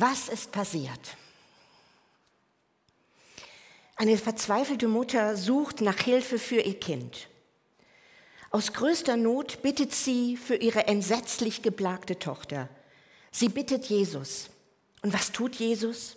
Was 0.00 0.28
ist 0.28 0.52
passiert? 0.52 1.16
Eine 3.96 4.16
verzweifelte 4.16 4.86
Mutter 4.86 5.36
sucht 5.36 5.80
nach 5.80 5.98
Hilfe 5.98 6.38
für 6.38 6.60
ihr 6.60 6.78
Kind. 6.78 7.26
Aus 8.52 8.72
größter 8.72 9.16
Not 9.16 9.60
bittet 9.60 9.92
sie 9.92 10.36
für 10.36 10.54
ihre 10.54 10.86
entsetzlich 10.86 11.62
geplagte 11.62 12.16
Tochter. 12.16 12.68
Sie 13.32 13.48
bittet 13.48 13.86
Jesus. 13.86 14.50
Und 15.02 15.12
was 15.12 15.32
tut 15.32 15.56
Jesus? 15.56 16.16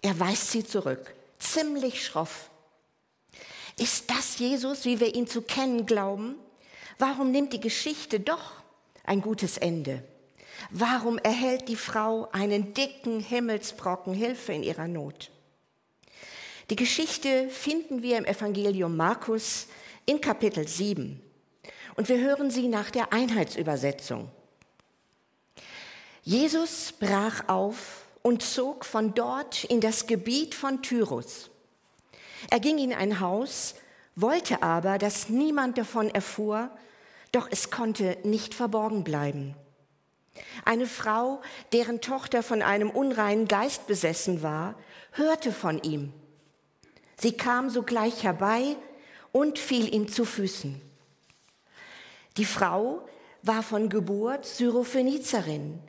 Er 0.00 0.16
weist 0.20 0.52
sie 0.52 0.64
zurück, 0.64 1.16
ziemlich 1.40 2.06
schroff. 2.06 2.48
Ist 3.76 4.08
das 4.08 4.38
Jesus, 4.38 4.84
wie 4.84 5.00
wir 5.00 5.16
ihn 5.16 5.26
zu 5.26 5.42
kennen 5.42 5.84
glauben? 5.84 6.36
Warum 7.00 7.32
nimmt 7.32 7.52
die 7.52 7.60
Geschichte 7.60 8.20
doch 8.20 8.52
ein 9.02 9.20
gutes 9.20 9.58
Ende? 9.58 10.04
Warum 10.70 11.18
erhält 11.18 11.68
die 11.68 11.76
Frau 11.76 12.28
einen 12.32 12.74
dicken 12.74 13.20
Himmelsbrocken 13.20 14.14
Hilfe 14.14 14.52
in 14.52 14.62
ihrer 14.62 14.88
Not? 14.88 15.30
Die 16.70 16.76
Geschichte 16.76 17.48
finden 17.48 18.02
wir 18.02 18.18
im 18.18 18.24
Evangelium 18.24 18.96
Markus 18.96 19.68
in 20.04 20.20
Kapitel 20.20 20.66
7 20.66 21.20
und 21.94 22.08
wir 22.08 22.18
hören 22.18 22.50
sie 22.50 22.68
nach 22.68 22.90
der 22.90 23.12
Einheitsübersetzung. 23.12 24.30
Jesus 26.22 26.92
brach 26.98 27.48
auf 27.48 28.06
und 28.22 28.42
zog 28.42 28.84
von 28.84 29.14
dort 29.14 29.62
in 29.64 29.80
das 29.80 30.08
Gebiet 30.08 30.56
von 30.56 30.82
Tyrus. 30.82 31.50
Er 32.50 32.58
ging 32.58 32.78
in 32.78 32.92
ein 32.92 33.20
Haus, 33.20 33.76
wollte 34.16 34.62
aber, 34.62 34.98
dass 34.98 35.28
niemand 35.28 35.78
davon 35.78 36.10
erfuhr, 36.10 36.70
doch 37.30 37.48
es 37.50 37.70
konnte 37.70 38.18
nicht 38.24 38.54
verborgen 38.54 39.04
bleiben. 39.04 39.54
Eine 40.64 40.86
Frau, 40.86 41.40
deren 41.72 42.00
Tochter 42.00 42.42
von 42.42 42.62
einem 42.62 42.90
unreinen 42.90 43.48
Geist 43.48 43.86
besessen 43.86 44.42
war, 44.42 44.74
hörte 45.12 45.52
von 45.52 45.82
ihm. 45.82 46.12
Sie 47.16 47.32
kam 47.32 47.70
sogleich 47.70 48.24
herbei 48.24 48.76
und 49.32 49.58
fiel 49.58 49.92
ihm 49.94 50.08
zu 50.08 50.24
Füßen. 50.24 50.80
Die 52.36 52.44
Frau 52.44 53.06
war 53.42 53.62
von 53.62 53.88
Geburt 53.88 54.44
Syrophenizerin, 54.44 55.80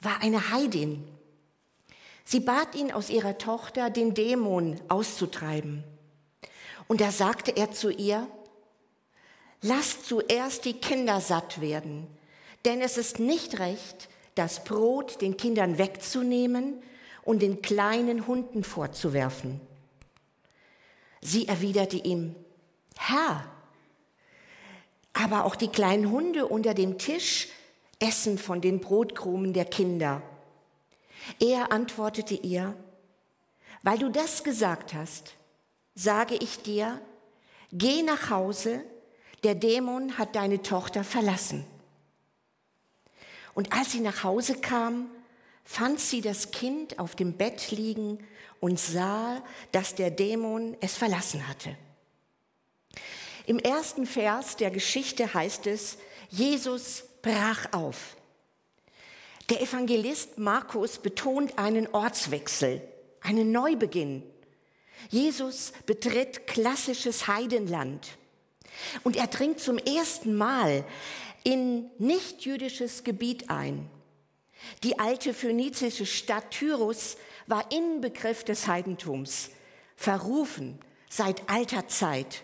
war 0.00 0.20
eine 0.22 0.50
Heidin 0.50 1.06
Sie 2.24 2.40
bat 2.40 2.74
ihn, 2.74 2.92
aus 2.92 3.10
ihrer 3.10 3.38
Tochter 3.38 3.90
den 3.90 4.14
Dämon 4.14 4.80
auszutreiben. 4.88 5.84
Und 6.88 7.00
da 7.00 7.10
sagte 7.10 7.56
er 7.56 7.72
zu 7.72 7.90
ihr, 7.90 8.26
lasst 9.60 10.06
zuerst 10.06 10.64
die 10.64 10.74
Kinder 10.74 11.20
satt 11.20 11.60
werden, 11.60 12.06
denn 12.64 12.80
es 12.80 12.96
ist 12.96 13.18
nicht 13.18 13.58
recht, 13.58 14.08
das 14.34 14.64
Brot 14.64 15.20
den 15.20 15.36
Kindern 15.36 15.78
wegzunehmen 15.78 16.82
und 17.22 17.42
den 17.42 17.62
kleinen 17.62 18.26
Hunden 18.26 18.64
vorzuwerfen. 18.64 19.60
Sie 21.20 21.46
erwiderte 21.46 21.96
ihm, 21.96 22.34
Herr, 22.96 23.44
aber 25.12 25.44
auch 25.44 25.56
die 25.56 25.68
kleinen 25.68 26.10
Hunde 26.10 26.46
unter 26.46 26.74
dem 26.74 26.98
Tisch 26.98 27.48
essen 27.98 28.38
von 28.38 28.60
den 28.60 28.80
Brotkrumen 28.80 29.52
der 29.52 29.64
Kinder. 29.64 30.22
Er 31.38 31.70
antwortete 31.70 32.34
ihr, 32.34 32.74
weil 33.82 33.98
du 33.98 34.08
das 34.08 34.42
gesagt 34.42 34.94
hast, 34.94 35.34
sage 35.94 36.36
ich 36.40 36.62
dir, 36.62 37.00
geh 37.70 38.02
nach 38.02 38.30
Hause, 38.30 38.84
der 39.44 39.54
Dämon 39.54 40.18
hat 40.18 40.34
deine 40.34 40.62
Tochter 40.62 41.04
verlassen. 41.04 41.64
Und 43.54 43.72
als 43.72 43.92
sie 43.92 44.00
nach 44.00 44.24
Hause 44.24 44.54
kam, 44.60 45.10
fand 45.64 46.00
sie 46.00 46.20
das 46.20 46.50
Kind 46.50 46.98
auf 46.98 47.14
dem 47.14 47.34
Bett 47.34 47.70
liegen 47.70 48.18
und 48.60 48.78
sah, 48.78 49.42
dass 49.72 49.94
der 49.94 50.10
Dämon 50.10 50.76
es 50.80 50.96
verlassen 50.96 51.46
hatte. 51.48 51.76
Im 53.46 53.58
ersten 53.58 54.06
Vers 54.06 54.56
der 54.56 54.70
Geschichte 54.70 55.34
heißt 55.34 55.66
es, 55.66 55.98
Jesus 56.30 57.04
brach 57.22 57.72
auf. 57.72 58.16
Der 59.50 59.60
Evangelist 59.60 60.38
Markus 60.38 60.98
betont 60.98 61.58
einen 61.58 61.88
Ortswechsel, 61.88 62.80
einen 63.20 63.52
Neubeginn. 63.52 64.22
Jesus 65.10 65.72
betritt 65.84 66.46
klassisches 66.46 67.26
Heidenland 67.26 68.16
und 69.02 69.16
er 69.16 69.26
dringt 69.26 69.60
zum 69.60 69.78
ersten 69.78 70.34
Mal 70.34 70.84
in 71.44 71.90
nichtjüdisches 71.98 73.04
Gebiet 73.04 73.50
ein. 73.50 73.88
Die 74.82 74.98
alte 74.98 75.34
phönizische 75.34 76.06
Stadt 76.06 76.50
Tyrus 76.50 77.16
war 77.46 77.70
Inbegriff 77.72 78.44
des 78.44 78.66
Heidentums, 78.68 79.50
verrufen 79.96 80.78
seit 81.08 81.48
alter 81.48 81.88
Zeit. 81.88 82.42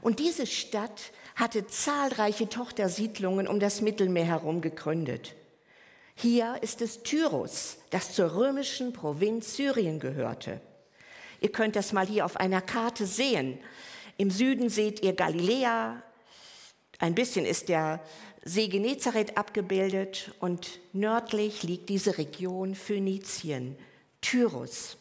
Und 0.00 0.18
diese 0.18 0.46
Stadt 0.46 1.12
hatte 1.34 1.66
zahlreiche 1.66 2.48
Tochtersiedlungen 2.48 3.48
um 3.48 3.60
das 3.60 3.80
Mittelmeer 3.80 4.24
herum 4.24 4.60
gegründet. 4.60 5.34
Hier 6.14 6.58
ist 6.60 6.82
es 6.82 7.02
Tyrus, 7.02 7.78
das 7.90 8.14
zur 8.14 8.34
römischen 8.34 8.92
Provinz 8.92 9.56
Syrien 9.56 9.98
gehörte. 9.98 10.60
Ihr 11.40 11.50
könnt 11.50 11.74
das 11.74 11.92
mal 11.92 12.06
hier 12.06 12.24
auf 12.24 12.36
einer 12.36 12.60
Karte 12.60 13.06
sehen. 13.06 13.58
Im 14.16 14.30
Süden 14.30 14.68
seht 14.68 15.02
ihr 15.02 15.14
Galiläa, 15.14 16.02
ein 17.02 17.16
bisschen 17.16 17.44
ist 17.44 17.68
der 17.68 18.00
See 18.44 18.68
Genezareth 18.68 19.36
abgebildet 19.36 20.32
und 20.38 20.78
nördlich 20.92 21.64
liegt 21.64 21.88
diese 21.88 22.16
Region 22.16 22.76
Phönizien, 22.76 23.76
Tyrus. 24.20 24.96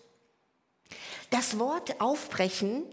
Das 1.29 1.59
Wort 1.59 2.01
aufbrechen 2.01 2.83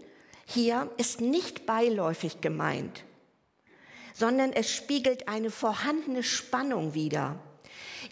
hier 0.45 0.91
ist 0.97 1.21
nicht 1.21 1.65
beiläufig 1.65 2.39
gemeint, 2.41 3.03
sondern 4.13 4.53
es 4.53 4.71
spiegelt 4.71 5.27
eine 5.27 5.49
vorhandene 5.49 6.21
Spannung 6.21 6.93
wider. 6.93 7.39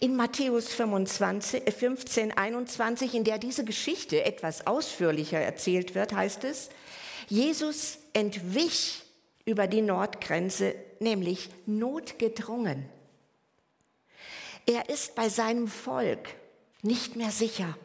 In 0.00 0.16
Matthäus 0.16 0.74
25, 0.74 1.62
15, 1.72 2.36
21, 2.36 3.14
in 3.14 3.22
der 3.22 3.38
diese 3.38 3.64
Geschichte 3.64 4.24
etwas 4.24 4.66
ausführlicher 4.66 5.38
erzählt 5.38 5.94
wird, 5.94 6.12
heißt 6.12 6.42
es, 6.42 6.70
Jesus 7.28 7.98
entwich 8.14 9.04
über 9.48 9.66
die 9.66 9.80
Nordgrenze, 9.80 10.74
nämlich 11.00 11.48
notgedrungen. 11.64 12.86
Er 14.66 14.90
ist 14.90 15.14
bei 15.14 15.30
seinem 15.30 15.68
Volk 15.68 16.28
nicht 16.82 17.16
mehr 17.16 17.30
sicher. 17.30 17.78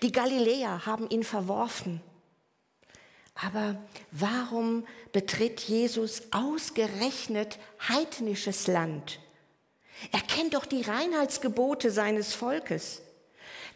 Die 0.00 0.12
Galiläer 0.12 0.86
haben 0.86 1.10
ihn 1.10 1.24
verworfen. 1.24 2.00
Aber 3.34 3.76
warum 4.12 4.86
betritt 5.12 5.60
Jesus 5.60 6.22
ausgerechnet 6.30 7.58
heidnisches 7.86 8.66
Land? 8.66 9.20
Er 10.10 10.22
kennt 10.22 10.54
doch 10.54 10.64
die 10.64 10.80
Reinheitsgebote 10.80 11.90
seines 11.90 12.32
Volkes. 12.32 13.02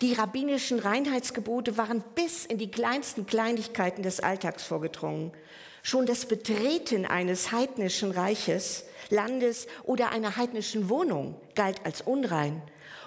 Die 0.01 0.15
rabbinischen 0.15 0.79
Reinheitsgebote 0.79 1.77
waren 1.77 2.03
bis 2.15 2.47
in 2.47 2.57
die 2.57 2.71
kleinsten 2.71 3.27
Kleinigkeiten 3.27 4.03
des 4.03 4.21
Alltags 4.21 4.65
vorgedrungen. 4.65 5.33
Schon 5.83 6.07
das 6.07 6.27
Betreten 6.27 7.07
eines 7.07 7.53
heidnischen 7.53 8.11
Reiches, 8.11 8.85
Landes 9.09 9.67
oder 9.85 10.11
einer 10.11 10.37
heidnischen 10.37 10.89
Wohnung 10.89 11.41
galt 11.55 11.85
als 11.85 12.03
unrein 12.03 12.63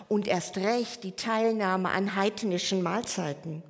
und 0.09 0.27
erst 0.27 0.57
recht 0.57 1.03
die 1.03 1.15
Teilnahme 1.15 1.89
an 1.89 2.15
heidnischen 2.15 2.81
Mahlzeiten. 2.81 3.63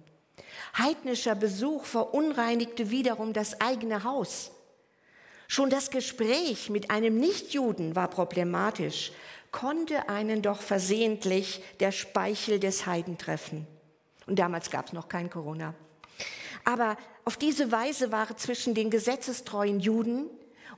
Heidnischer 0.78 1.36
Besuch 1.36 1.86
verunreinigte 1.86 2.90
wiederum 2.90 3.34
das 3.34 3.62
eigene 3.62 4.04
Haus. 4.04 4.52
Schon 5.48 5.70
das 5.70 5.92
Gespräch 5.92 6.70
mit 6.70 6.90
einem 6.90 7.20
Nichtjuden 7.20 7.96
war 7.96 8.08
problematisch, 8.08 9.12
konnte 9.52 10.10
einen 10.10 10.42
doch 10.42 10.62
versehentlich 10.62 11.62
der 11.80 11.92
Speichel 11.92 12.60
des 12.60 12.88
Heiden 12.88 13.18
treffen. 13.20 13.68
Und 14.26 14.40
damals 14.40 14.72
gab 14.72 14.88
es 14.88 14.94
noch 14.94 15.10
kein 15.10 15.30
Corona. 15.30 15.76
Aber 16.64 16.98
auf 17.26 17.38
diese 17.38 17.72
Weise 17.72 18.12
war 18.12 18.36
zwischen 18.38 18.74
den 18.74 18.90
gesetzestreuen 18.90 19.80
Juden 19.80 20.30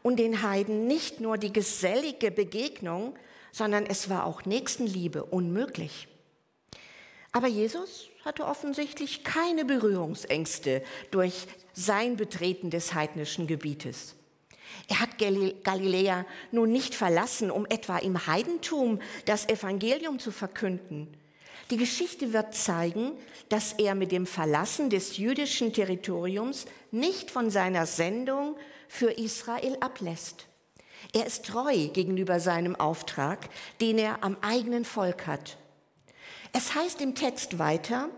und 0.04 0.18
den 0.18 0.42
Heiden 0.42 0.88
nicht 0.88 1.20
nur 1.20 1.38
die 1.38 1.54
gesellige 1.54 2.32
Begegnung, 2.32 3.16
sondern 3.52 3.86
es 3.86 4.10
war 4.10 4.26
auch 4.26 4.46
Nächstenliebe 4.46 5.24
unmöglich. 5.24 6.08
Aber 7.32 7.48
Jesus 7.48 8.08
hatte 8.24 8.46
offensichtlich 8.46 9.24
keine 9.24 9.66
Berührungsängste 9.66 10.84
durch 11.12 11.48
sein 11.74 12.16
Betreten 12.18 12.70
des 12.70 12.94
heidnischen 12.94 13.48
Gebietes. 13.48 14.16
Er 14.88 15.00
hat 15.00 15.18
Galiläa 15.18 16.26
nun 16.52 16.72
nicht 16.72 16.96
verlassen, 16.96 17.52
um 17.52 17.66
etwa 17.66 17.98
im 17.98 18.28
Heidentum 18.28 19.00
das 19.26 19.48
Evangelium 19.50 20.20
zu 20.20 20.32
verkünden. 20.32 21.16
Die 21.72 21.78
Geschichte 21.78 22.32
wird 22.32 22.54
zeigen, 22.54 23.14
dass 23.50 23.74
er 23.74 23.96
mit 23.96 24.12
dem 24.12 24.28
Verlassen 24.28 24.90
des 24.90 25.18
jüdischen 25.18 25.74
Territoriums 25.74 26.66
nicht 26.92 27.32
von 27.32 27.50
seiner 27.50 27.86
Sendung 27.86 28.56
für 28.88 29.12
Israel 29.12 29.78
ablässt. 29.80 30.46
Er 31.14 31.26
ist 31.26 31.46
treu 31.46 31.88
gegenüber 31.88 32.40
seinem 32.40 32.76
Auftrag, 32.76 33.50
den 33.82 33.98
er 33.98 34.24
am 34.24 34.38
eigenen 34.42 34.86
Volk 34.86 35.28
hat. 35.28 35.58
Es 36.54 36.76
heißt 36.76 37.02
im 37.02 37.16
Text 37.16 37.58
weiter, 37.58 38.10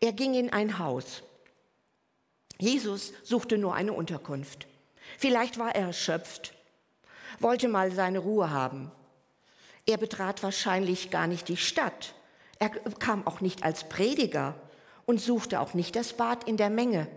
er 0.00 0.12
ging 0.12 0.34
in 0.34 0.52
ein 0.52 0.78
Haus. 0.78 1.22
Jesus 2.58 3.12
suchte 3.22 3.58
nur 3.58 3.74
eine 3.74 3.92
Unterkunft. 3.92 4.66
Vielleicht 5.18 5.58
war 5.58 5.74
er 5.74 5.86
erschöpft, 5.88 6.54
wollte 7.40 7.68
mal 7.68 7.90
seine 7.90 8.18
Ruhe 8.18 8.50
haben. 8.50 8.90
Er 9.86 9.96
betrat 9.96 10.42
wahrscheinlich 10.42 11.10
gar 11.10 11.26
nicht 11.26 11.48
die 11.48 11.56
Stadt. 11.56 12.14
Er 12.58 12.70
kam 12.70 13.26
auch 13.26 13.40
nicht 13.40 13.64
als 13.64 13.88
Prediger 13.88 14.54
und 15.06 15.20
suchte 15.20 15.60
auch 15.60 15.74
nicht 15.74 15.96
das 15.96 16.12
Bad 16.12 16.44
in 16.44 16.56
der 16.56 16.70
Menge. 16.70 17.08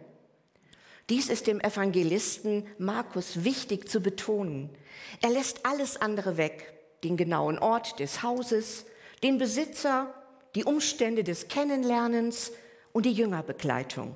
Dies 1.09 1.29
ist 1.29 1.45
dem 1.45 1.59
Evangelisten 1.59 2.67
Markus 2.79 3.43
wichtig 3.43 3.87
zu 3.87 3.99
betonen. 4.01 4.69
Er 5.21 5.29
lässt 5.29 5.65
alles 5.65 5.97
andere 5.97 6.37
weg, 6.37 6.73
den 7.03 7.15
genauen 7.15 7.59
Ort 7.59 7.99
des 7.99 8.23
Hauses, 8.23 8.85
den 9.21 9.37
Besitzer, 9.37 10.13
die 10.55 10.63
Umstände 10.63 11.23
des 11.23 11.47
Kennenlernens 11.47 12.51
und 12.91 13.05
die 13.05 13.11
Jüngerbegleitung. 13.11 14.15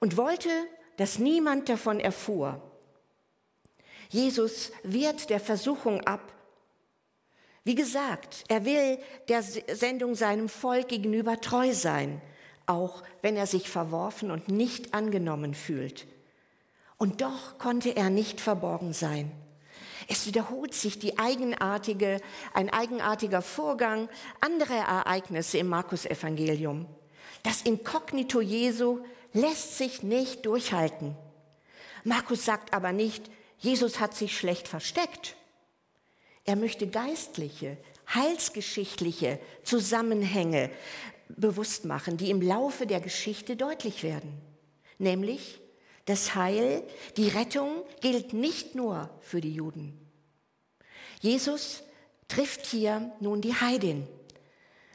Und 0.00 0.16
wollte, 0.16 0.50
dass 0.96 1.18
niemand 1.18 1.68
davon 1.68 2.00
erfuhr. 2.00 2.60
Jesus 4.08 4.72
wehrt 4.82 5.30
der 5.30 5.40
Versuchung 5.40 6.00
ab. 6.02 6.32
Wie 7.64 7.74
gesagt, 7.74 8.44
er 8.48 8.64
will 8.64 8.98
der 9.28 9.42
Sendung 9.42 10.14
seinem 10.14 10.48
Volk 10.48 10.88
gegenüber 10.88 11.40
treu 11.40 11.72
sein 11.72 12.20
auch 12.66 13.02
wenn 13.20 13.36
er 13.36 13.46
sich 13.46 13.68
verworfen 13.68 14.30
und 14.30 14.48
nicht 14.48 14.94
angenommen 14.94 15.54
fühlt. 15.54 16.06
Und 16.96 17.20
doch 17.20 17.58
konnte 17.58 17.96
er 17.96 18.10
nicht 18.10 18.40
verborgen 18.40 18.92
sein. 18.92 19.32
Es 20.08 20.26
wiederholt 20.26 20.74
sich 20.74 20.98
die 20.98 21.18
eigenartige, 21.18 22.20
ein 22.54 22.70
eigenartiger 22.70 23.42
Vorgang, 23.42 24.08
andere 24.40 24.74
Ereignisse 24.74 25.58
im 25.58 25.68
Markus-Evangelium. 25.68 26.86
Das 27.42 27.62
Inkognito 27.62 28.40
Jesu 28.40 29.00
lässt 29.32 29.78
sich 29.78 30.02
nicht 30.02 30.46
durchhalten. 30.46 31.16
Markus 32.04 32.44
sagt 32.44 32.74
aber 32.74 32.92
nicht, 32.92 33.30
Jesus 33.58 34.00
hat 34.00 34.14
sich 34.14 34.36
schlecht 34.36 34.66
versteckt. 34.66 35.36
Er 36.44 36.56
möchte 36.56 36.86
geistliche, 36.86 37.76
heilsgeschichtliche 38.12 39.38
Zusammenhänge 39.62 40.70
bewusst 41.28 41.84
machen, 41.84 42.16
die 42.16 42.30
im 42.30 42.42
Laufe 42.42 42.86
der 42.86 43.00
Geschichte 43.00 43.56
deutlich 43.56 44.02
werden. 44.02 44.40
Nämlich, 44.98 45.60
das 46.04 46.34
Heil, 46.34 46.82
die 47.16 47.28
Rettung 47.28 47.84
gilt 48.00 48.32
nicht 48.32 48.74
nur 48.74 49.08
für 49.20 49.40
die 49.40 49.54
Juden. 49.54 49.98
Jesus 51.20 51.84
trifft 52.26 52.66
hier 52.66 53.12
nun 53.20 53.40
die 53.40 53.54
Heidin. 53.54 54.08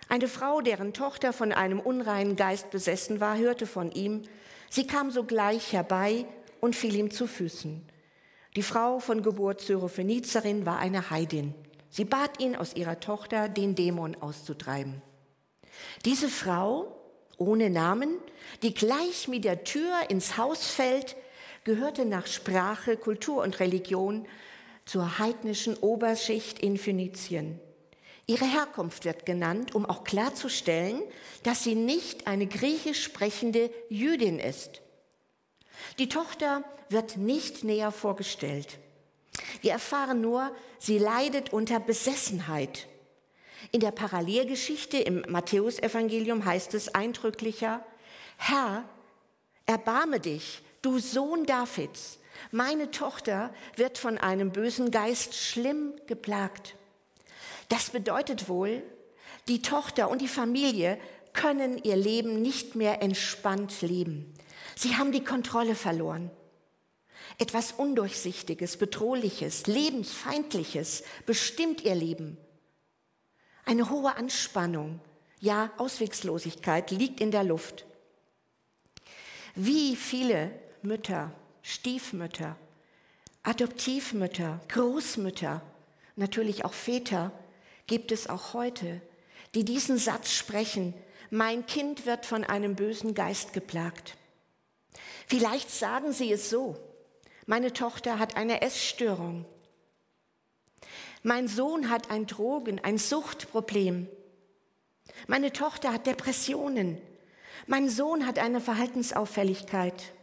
Eine 0.10 0.28
Frau, 0.28 0.62
deren 0.62 0.94
Tochter 0.94 1.32
von 1.32 1.52
einem 1.54 1.80
unreinen 1.80 2.36
Geist 2.36 2.72
besessen 2.72 3.20
war, 3.20 3.38
hörte 3.38 3.68
von 3.68 3.92
ihm. 3.92 4.24
Sie 4.70 4.86
kam 4.86 5.12
sogleich 5.12 5.72
herbei 5.72 6.26
und 6.60 6.76
fiel 6.76 6.96
ihm 6.96 7.12
zu 7.12 7.28
Füßen. 7.28 7.88
Die 8.56 8.64
Frau 8.64 9.00
von 9.00 9.22
Geburt 9.22 9.62
Syrophenizerin 9.62 10.66
war 10.66 10.80
eine 10.80 11.10
Heidin. 11.10 11.54
Sie 11.90 12.06
bat 12.06 12.40
ihn, 12.40 12.56
aus 12.56 12.76
ihrer 12.76 13.00
Tochter 13.00 13.50
den 13.50 13.76
Dämon 13.76 14.16
auszutreiben. 14.16 15.02
Diese 16.06 16.30
Frau 16.30 16.96
ohne 17.38 17.70
Namen, 17.70 18.18
die 18.64 18.74
gleich 18.74 19.28
mit 19.28 19.44
der 19.44 19.64
Tür 19.64 20.10
ins 20.10 20.38
Haus 20.38 20.68
fällt, 20.68 21.16
gehörte 21.64 22.06
nach 22.06 22.28
Sprache, 22.28 22.98
Kultur 22.98 23.44
und 23.44 23.60
Religion 23.60 24.26
zur 24.86 25.20
heidnischen 25.20 25.76
Oberschicht 25.76 26.60
in 26.60 26.78
Phönizien. 26.78 27.60
Ihre 28.26 28.46
Herkunft 28.46 29.06
wird 29.06 29.26
genannt, 29.26 29.76
um 29.76 29.86
auch 29.86 30.04
klarzustellen, 30.04 31.02
dass 31.44 31.64
sie 31.64 31.76
nicht 31.76 32.28
eine 32.28 32.48
griechisch 32.48 33.04
sprechende 33.04 33.70
Jüdin 33.90 34.40
ist. 34.40 34.82
Die 36.00 36.10
Tochter 36.10 36.64
wird 36.90 37.18
nicht 37.18 37.64
näher 37.64 37.92
vorgestellt. 37.92 38.80
Wir 39.62 39.72
erfahren 39.72 40.22
nur, 40.22 40.56
sie 40.80 40.98
leidet 40.98 41.54
unter 41.54 41.80
Besessenheit. 41.80 42.88
In 43.72 43.80
der 43.80 43.92
Parallelgeschichte 43.92 44.98
im 44.98 45.26
Matthäusevangelium 45.28 46.46
heißt 46.46 46.74
es 46.74 46.94
eindrücklicher, 46.94 47.84
Herr, 48.38 48.84
erbarme 49.66 50.20
dich, 50.20 50.62
du 50.82 51.00
Sohn 51.00 51.46
Davids, 51.46 52.20
meine 52.52 52.92
Tochter 52.92 53.54
wird 53.76 53.98
von 53.98 54.18
einem 54.18 54.52
bösen 54.52 54.92
Geist 54.92 55.36
schlimm 55.36 55.94
geplagt. 56.08 56.76
Das 57.70 57.90
bedeutet 57.90 58.48
wohl, 58.48 58.84
die 59.48 59.62
Tochter 59.62 60.10
und 60.10 60.22
die 60.22 60.28
Familie 60.28 61.00
können 61.34 61.78
ihr 61.84 61.96
Leben 61.96 62.42
nicht 62.42 62.76
mehr 62.76 63.02
entspannt 63.02 63.82
leben. 63.82 64.34
Sie 64.78 64.96
haben 64.96 65.12
die 65.12 65.24
Kontrolle 65.24 65.74
verloren. 65.74 66.30
Etwas 67.40 67.72
Undurchsichtiges, 67.72 68.78
Bedrohliches, 68.78 69.66
Lebensfeindliches 69.66 71.04
bestimmt 71.26 71.82
ihr 71.82 71.96
Leben. 71.96 72.38
Eine 73.66 73.90
hohe 73.90 74.16
Anspannung, 74.16 75.00
ja 75.40 75.72
Auswegslosigkeit 75.78 76.92
liegt 76.92 77.22
in 77.22 77.32
der 77.32 77.44
Luft. 77.44 77.88
Wie 79.56 79.96
viele 79.96 80.52
Mütter, 80.84 81.32
Stiefmütter, 81.64 82.56
Adoptivmütter, 83.42 84.62
Großmütter, 84.68 85.64
natürlich 86.16 86.66
auch 86.66 86.74
Väter 86.74 87.32
gibt 87.88 88.12
es 88.12 88.30
auch 88.30 88.54
heute, 88.54 89.02
die 89.56 89.66
diesen 89.66 89.98
Satz 89.98 90.34
sprechen, 90.34 90.94
mein 91.32 91.66
Kind 91.66 92.06
wird 92.06 92.28
von 92.28 92.44
einem 92.44 92.76
bösen 92.76 93.16
Geist 93.16 93.54
geplagt. 93.54 94.17
Vielleicht 95.28 95.70
sagen 95.70 96.14
sie 96.14 96.32
es 96.32 96.50
so, 96.50 96.78
meine 97.46 97.74
Tochter 97.74 98.20
hat 98.20 98.36
eine 98.36 98.62
Essstörung 98.62 99.46
mein 101.28 101.50
Sohn 101.50 101.90
hat 101.90 102.10
ein 102.10 102.26
Drogen, 102.26 102.80
ein 102.84 102.98
Suchtproblem. 102.98 104.08
Meine 105.28 105.52
Tochter 105.52 105.92
hat 105.92 106.08
Depressionen. 106.08 107.02
Mein 107.66 107.90
Sohn 107.90 108.26
hat 108.26 108.40
eine 108.40 108.62
Verhaltensauffälligkeit. 108.62 110.14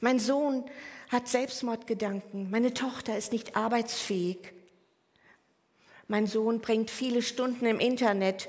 Mein 0.00 0.18
Sohn 0.18 0.64
hat 1.10 1.28
Selbstmordgedanken. 1.28 2.50
Meine 2.50 2.74
Tochter 2.74 3.16
ist 3.16 3.32
nicht 3.32 3.56
arbeitsfähig. 3.56 4.52
Mein 6.08 6.26
Sohn 6.26 6.60
bringt 6.60 6.90
viele 6.90 7.22
Stunden 7.22 7.66
im 7.66 7.78
Internet. 7.78 8.48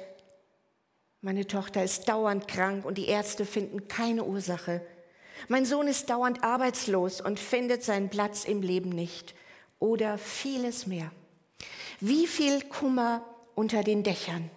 Meine 1.21 1.45
Tochter 1.45 1.83
ist 1.83 2.07
dauernd 2.07 2.47
krank 2.47 2.85
und 2.85 2.97
die 2.97 3.07
Ärzte 3.07 3.45
finden 3.45 3.87
keine 3.87 4.23
Ursache. 4.23 4.81
Mein 5.47 5.65
Sohn 5.65 5.87
ist 5.87 6.09
dauernd 6.09 6.43
arbeitslos 6.43 7.21
und 7.21 7.39
findet 7.39 7.83
seinen 7.83 8.09
Platz 8.09 8.43
im 8.43 8.61
Leben 8.61 8.89
nicht. 8.89 9.35
Oder 9.79 10.17
vieles 10.17 10.87
mehr. 10.87 11.11
Wie 11.99 12.27
viel 12.27 12.61
Kummer 12.63 13.23
unter 13.55 13.83
den 13.83 14.03
Dächern. 14.03 14.49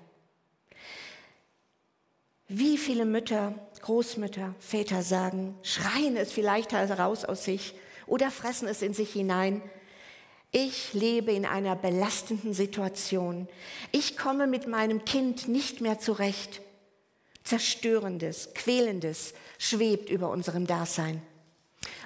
Wie 2.48 2.78
viele 2.78 3.04
Mütter, 3.04 3.54
Großmütter, 3.80 4.54
Väter 4.58 5.02
sagen, 5.02 5.56
schreien 5.62 6.16
es 6.16 6.32
vielleicht 6.32 6.72
heraus 6.72 7.24
aus 7.24 7.44
sich 7.44 7.74
oder 8.06 8.30
fressen 8.30 8.66
es 8.66 8.82
in 8.82 8.92
sich 8.92 9.12
hinein. 9.12 9.62
Ich 10.50 10.92
lebe 10.92 11.30
in 11.30 11.46
einer 11.46 11.76
belastenden 11.76 12.52
Situation. 12.52 13.48
Ich 13.92 14.18
komme 14.18 14.48
mit 14.48 14.66
meinem 14.66 15.04
Kind 15.04 15.46
nicht 15.46 15.80
mehr 15.80 16.00
zurecht. 16.00 16.60
Zerstörendes, 17.44 18.52
quälendes 18.54 19.32
schwebt 19.60 20.08
über 20.08 20.30
unserem 20.30 20.66
Dasein. 20.66 21.22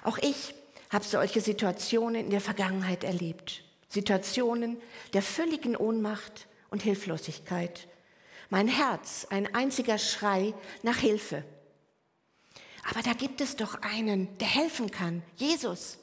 Auch 0.02 0.18
ich 0.18 0.54
habe 0.90 1.04
solche 1.04 1.40
Situationen 1.40 2.24
in 2.24 2.30
der 2.30 2.40
Vergangenheit 2.40 3.04
erlebt. 3.04 3.62
Situationen 3.88 4.76
der 5.12 5.22
völligen 5.22 5.76
Ohnmacht 5.76 6.48
und 6.70 6.82
Hilflosigkeit. 6.82 7.86
Mein 8.50 8.66
Herz, 8.66 9.26
ein 9.30 9.54
einziger 9.54 9.98
Schrei 9.98 10.52
nach 10.82 10.98
Hilfe. 10.98 11.44
Aber 12.90 13.02
da 13.02 13.12
gibt 13.12 13.40
es 13.40 13.54
doch 13.54 13.80
einen, 13.82 14.36
der 14.38 14.48
helfen 14.48 14.90
kann, 14.90 15.22
Jesus. 15.36 15.98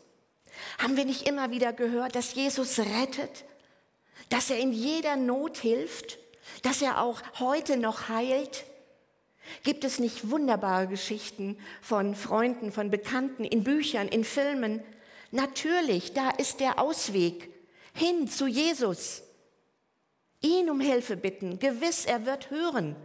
Haben 0.80 0.96
wir 0.96 1.06
nicht 1.06 1.28
immer 1.28 1.52
wieder 1.52 1.74
gehört, 1.74 2.16
dass 2.16 2.34
Jesus 2.34 2.80
rettet, 2.80 3.44
dass 4.30 4.50
er 4.50 4.58
in 4.58 4.72
jeder 4.72 5.18
Not 5.18 5.58
hilft, 5.58 6.18
dass 6.64 6.82
er 6.82 7.02
auch 7.02 7.22
heute 7.40 7.76
noch 7.76 8.08
heilt? 8.08 8.64
Gibt 9.64 9.84
es 9.84 10.00
nicht 10.00 10.30
wunderbare 10.30 10.88
Geschichten 10.88 11.58
von 11.82 12.16
Freunden, 12.16 12.72
von 12.72 12.90
Bekannten, 12.90 13.44
in 13.44 13.64
Büchern, 13.64 14.08
in 14.08 14.24
Filmen? 14.24 14.82
Natürlich, 15.32 16.14
da 16.14 16.30
ist 16.30 16.60
der 16.60 16.80
Ausweg 16.80 17.50
hin 17.94 18.28
zu 18.28 18.48
Jesus. 18.48 19.24
Ihn 20.42 20.70
um 20.70 20.80
Hilfe 20.80 21.16
bitten. 21.18 21.60
Gewiss, 21.60 22.06
er 22.06 22.26
wird 22.26 22.50
hören. 22.50 22.96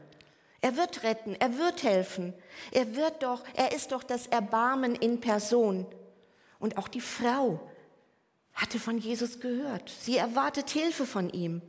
Er 0.60 0.76
wird 0.76 1.02
retten, 1.02 1.36
er 1.38 1.58
wird 1.58 1.82
helfen. 1.82 2.32
Er 2.72 2.96
wird 2.96 3.22
doch, 3.22 3.44
er 3.54 3.72
ist 3.72 3.92
doch 3.92 4.02
das 4.02 4.26
Erbarmen 4.26 4.94
in 4.94 5.20
Person. 5.20 5.86
Und 6.58 6.78
auch 6.78 6.88
die 6.88 7.00
Frau 7.00 7.60
hatte 8.54 8.80
von 8.80 8.98
Jesus 8.98 9.40
gehört. 9.40 9.90
Sie 10.00 10.16
erwartet 10.16 10.70
Hilfe 10.70 11.06
von 11.06 11.30
ihm. 11.30 11.60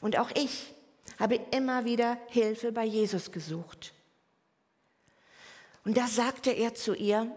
Und 0.00 0.18
auch 0.18 0.30
ich 0.34 0.72
habe 1.18 1.40
immer 1.50 1.84
wieder 1.84 2.18
Hilfe 2.28 2.72
bei 2.72 2.84
Jesus 2.84 3.32
gesucht. 3.32 3.92
Und 5.86 5.96
da 5.96 6.08
sagte 6.08 6.50
er 6.50 6.74
zu 6.74 6.94
ihr, 6.94 7.30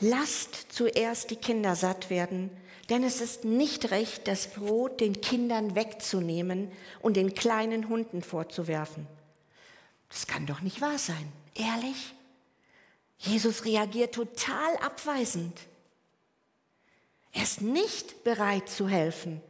lasst 0.00 0.72
zuerst 0.72 1.30
die 1.30 1.36
Kinder 1.36 1.76
satt 1.76 2.10
werden, 2.10 2.50
denn 2.90 3.04
es 3.04 3.20
ist 3.20 3.44
nicht 3.44 3.92
recht, 3.92 4.26
das 4.26 4.48
Brot 4.48 5.00
den 5.00 5.20
Kindern 5.20 5.76
wegzunehmen 5.76 6.72
und 7.02 7.16
den 7.16 7.34
kleinen 7.34 7.88
Hunden 7.88 8.24
vorzuwerfen. 8.24 9.06
Das 10.08 10.26
kann 10.26 10.44
doch 10.44 10.60
nicht 10.60 10.80
wahr 10.80 10.98
sein, 10.98 11.32
ehrlich? 11.54 12.14
Jesus 13.18 13.64
reagiert 13.64 14.12
total 14.12 14.76
abweisend. 14.78 15.56
Er 17.30 17.44
ist 17.44 17.60
nicht 17.60 18.24
bereit 18.24 18.68
zu 18.68 18.88
helfen. 18.88 19.40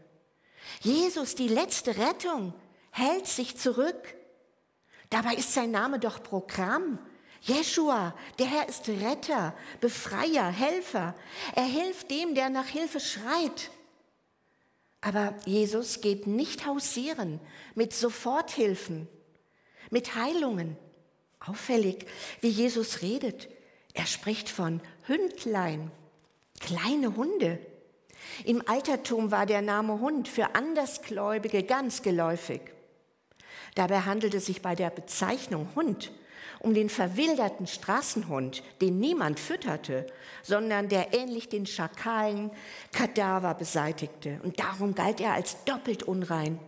Jesus, 0.83 1.35
die 1.35 1.49
letzte 1.49 1.97
Rettung, 1.97 2.53
hält 2.91 3.27
sich 3.27 3.57
zurück. 3.57 4.15
Dabei 5.11 5.35
ist 5.35 5.53
sein 5.53 5.71
Name 5.71 5.99
doch 5.99 6.23
Programm. 6.23 6.99
Jeshua, 7.41 8.15
der 8.39 8.47
Herr 8.47 8.69
ist 8.69 8.89
Retter, 8.89 9.55
Befreier, 9.81 10.51
Helfer. 10.51 11.15
Er 11.55 11.65
hilft 11.65 12.11
dem, 12.11 12.35
der 12.35 12.49
nach 12.49 12.67
Hilfe 12.67 13.01
schreit. 13.01 13.71
Aber 15.03 15.35
Jesus 15.45 16.01
geht 16.01 16.27
nicht 16.27 16.65
hausieren 16.65 17.39
mit 17.75 17.93
Soforthilfen, 17.93 19.07
mit 19.91 20.15
Heilungen. 20.15 20.79
Auffällig, 21.41 22.07
wie 22.41 22.49
Jesus 22.49 23.03
redet. 23.03 23.51
Er 23.93 24.07
spricht 24.07 24.49
von 24.49 24.81
Hündlein, 25.07 25.91
kleine 26.59 27.15
Hunde. 27.17 27.59
Im 28.47 28.67
Altertum 28.67 29.31
war 29.31 29.45
der 29.45 29.61
Name 29.61 30.01
Hund 30.01 30.27
für 30.27 30.55
Andersgläubige 30.55 31.63
ganz 31.63 32.01
geläufig. 32.01 32.63
Dabei 33.75 34.01
handelt 34.01 34.35
es 34.35 34.47
sich 34.47 34.63
bei 34.63 34.75
der 34.75 34.91
Bezeichnung 34.91 35.69
Hund 35.75 36.13
um 36.65 36.73
den 36.73 36.89
verwilderten 36.89 37.67
Straßenhund, 37.67 38.63
den 38.81 38.99
niemand 38.99 39.39
fütterte, 39.39 40.07
sondern 40.43 40.89
der 40.89 41.13
ähnlich 41.13 41.49
den 41.49 41.67
Schakalen 41.67 42.51
Kadaver 42.91 43.55
beseitigte. 43.55 44.41
Und 44.43 44.59
darum 44.59 44.95
galt 44.95 45.21
er 45.21 45.35
als 45.35 45.63
doppelt 45.65 46.03
unrein. 46.05 46.59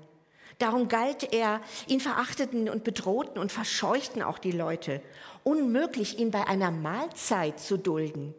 Darum 0.59 0.89
galt 0.89 1.33
er, 1.33 1.61
ihn 1.87 2.01
verachteten 2.01 2.69
und 2.69 2.85
bedrohten 2.85 3.39
und 3.39 3.53
verscheuchten 3.53 4.23
auch 4.23 4.39
die 4.39 4.53
Leute. 4.53 5.03
Unmöglich, 5.45 6.19
ihn 6.19 6.31
bei 6.31 6.47
einer 6.47 6.71
Mahlzeit 6.71 7.59
zu 7.59 7.79
dulden. 7.79 8.35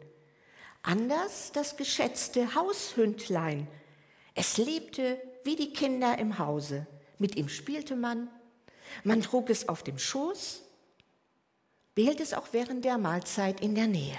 Anders 0.82 1.50
das 1.52 1.76
geschätzte 1.76 2.54
Haushündlein. 2.54 3.66
Es 4.34 4.58
lebte 4.58 5.20
wie 5.42 5.56
die 5.56 5.72
Kinder 5.72 6.18
im 6.18 6.38
Hause. 6.38 6.86
Mit 7.18 7.36
ihm 7.36 7.48
spielte 7.48 7.96
man. 7.96 8.28
Man 9.04 9.22
trug 9.22 9.50
es 9.50 9.68
auf 9.68 9.82
dem 9.82 9.98
Schoß, 9.98 10.62
behielt 11.94 12.20
es 12.20 12.34
auch 12.34 12.48
während 12.52 12.84
der 12.84 12.98
Mahlzeit 12.98 13.60
in 13.60 13.74
der 13.74 13.86
Nähe. 13.86 14.16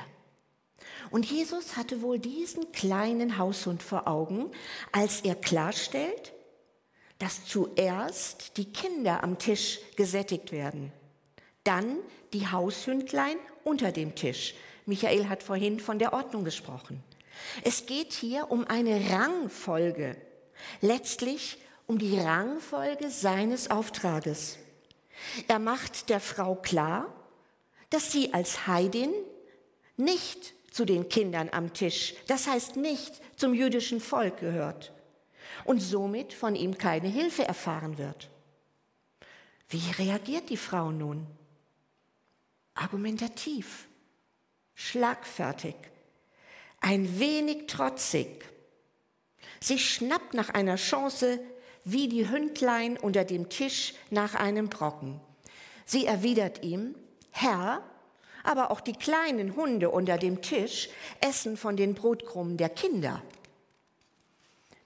Und 1.12 1.26
Jesus 1.26 1.76
hatte 1.76 2.02
wohl 2.02 2.20
diesen 2.20 2.72
kleinen 2.72 3.38
Haushund 3.38 3.82
vor 3.82 4.08
Augen, 4.08 4.52
als 4.92 5.22
er 5.22 5.36
klarstellt, 5.36 6.34
dass 7.18 7.46
zuerst 7.46 8.58
die 8.58 8.72
Kinder 8.72 9.24
am 9.24 9.38
Tisch 9.38 9.80
gesättigt 9.96 10.52
werden, 10.52 10.92
dann 11.64 11.98
die 12.34 12.48
Haushündlein 12.48 13.38
unter 13.64 13.92
dem 13.92 14.16
Tisch, 14.16 14.56
Michael 14.90 15.30
hat 15.30 15.44
vorhin 15.44 15.80
von 15.80 16.00
der 16.00 16.14
Ordnung 16.14 16.44
gesprochen. 16.44 17.04
Es 17.64 17.86
geht 17.86 18.12
hier 18.12 18.50
um 18.50 18.66
eine 18.68 19.12
Rangfolge, 19.12 20.18
letztlich 20.82 21.60
um 21.90 21.98
die 21.98 22.20
Rangfolge 22.20 23.10
seines 23.10 23.72
Auftrages. 23.72 24.60
Er 25.48 25.58
macht 25.58 26.10
der 26.10 26.20
Frau 26.20 26.54
klar, 26.54 27.12
dass 27.90 28.12
sie 28.12 28.32
als 28.32 28.68
Heidin 28.68 29.12
nicht 29.98 30.54
zu 30.72 30.86
den 30.86 31.10
Kindern 31.10 31.50
am 31.52 31.74
Tisch, 31.74 32.14
das 32.28 32.46
heißt 32.46 32.76
nicht 32.76 33.20
zum 33.36 33.56
jüdischen 33.56 34.02
Volk 34.02 34.38
gehört 34.38 34.94
und 35.66 35.80
somit 35.80 36.32
von 36.32 36.56
ihm 36.56 36.78
keine 36.78 37.08
Hilfe 37.08 37.44
erfahren 37.46 37.98
wird. 37.98 38.30
Wie 39.68 39.82
reagiert 39.98 40.52
die 40.52 40.58
Frau 40.58 40.92
nun? 40.92 41.26
Argumentativ 42.76 43.88
schlagfertig, 44.76 45.76
ein 46.82 47.20
wenig 47.20 47.66
trotzig. 47.66 48.46
Sie 49.60 49.80
schnappt 49.80 50.36
nach 50.36 50.50
einer 50.52 50.76
Chance 50.76 51.40
wie 51.84 52.08
die 52.08 52.30
Hündlein 52.30 52.98
unter 52.98 53.24
dem 53.24 53.50
Tisch 53.50 53.94
nach 54.10 54.36
einem 54.36 54.70
Brocken. 54.70 55.20
Sie 55.86 56.06
erwidert 56.06 56.64
ihm, 56.64 56.96
Herr, 57.32 57.84
aber 58.44 58.72
auch 58.72 58.82
die 58.82 58.94
kleinen 58.94 59.56
Hunde 59.56 59.90
unter 59.90 60.18
dem 60.18 60.42
Tisch 60.42 60.90
essen 61.22 61.58
von 61.58 61.76
den 61.78 61.96
Brotkrumen 61.96 62.58
der 62.58 62.70
Kinder. 62.70 63.22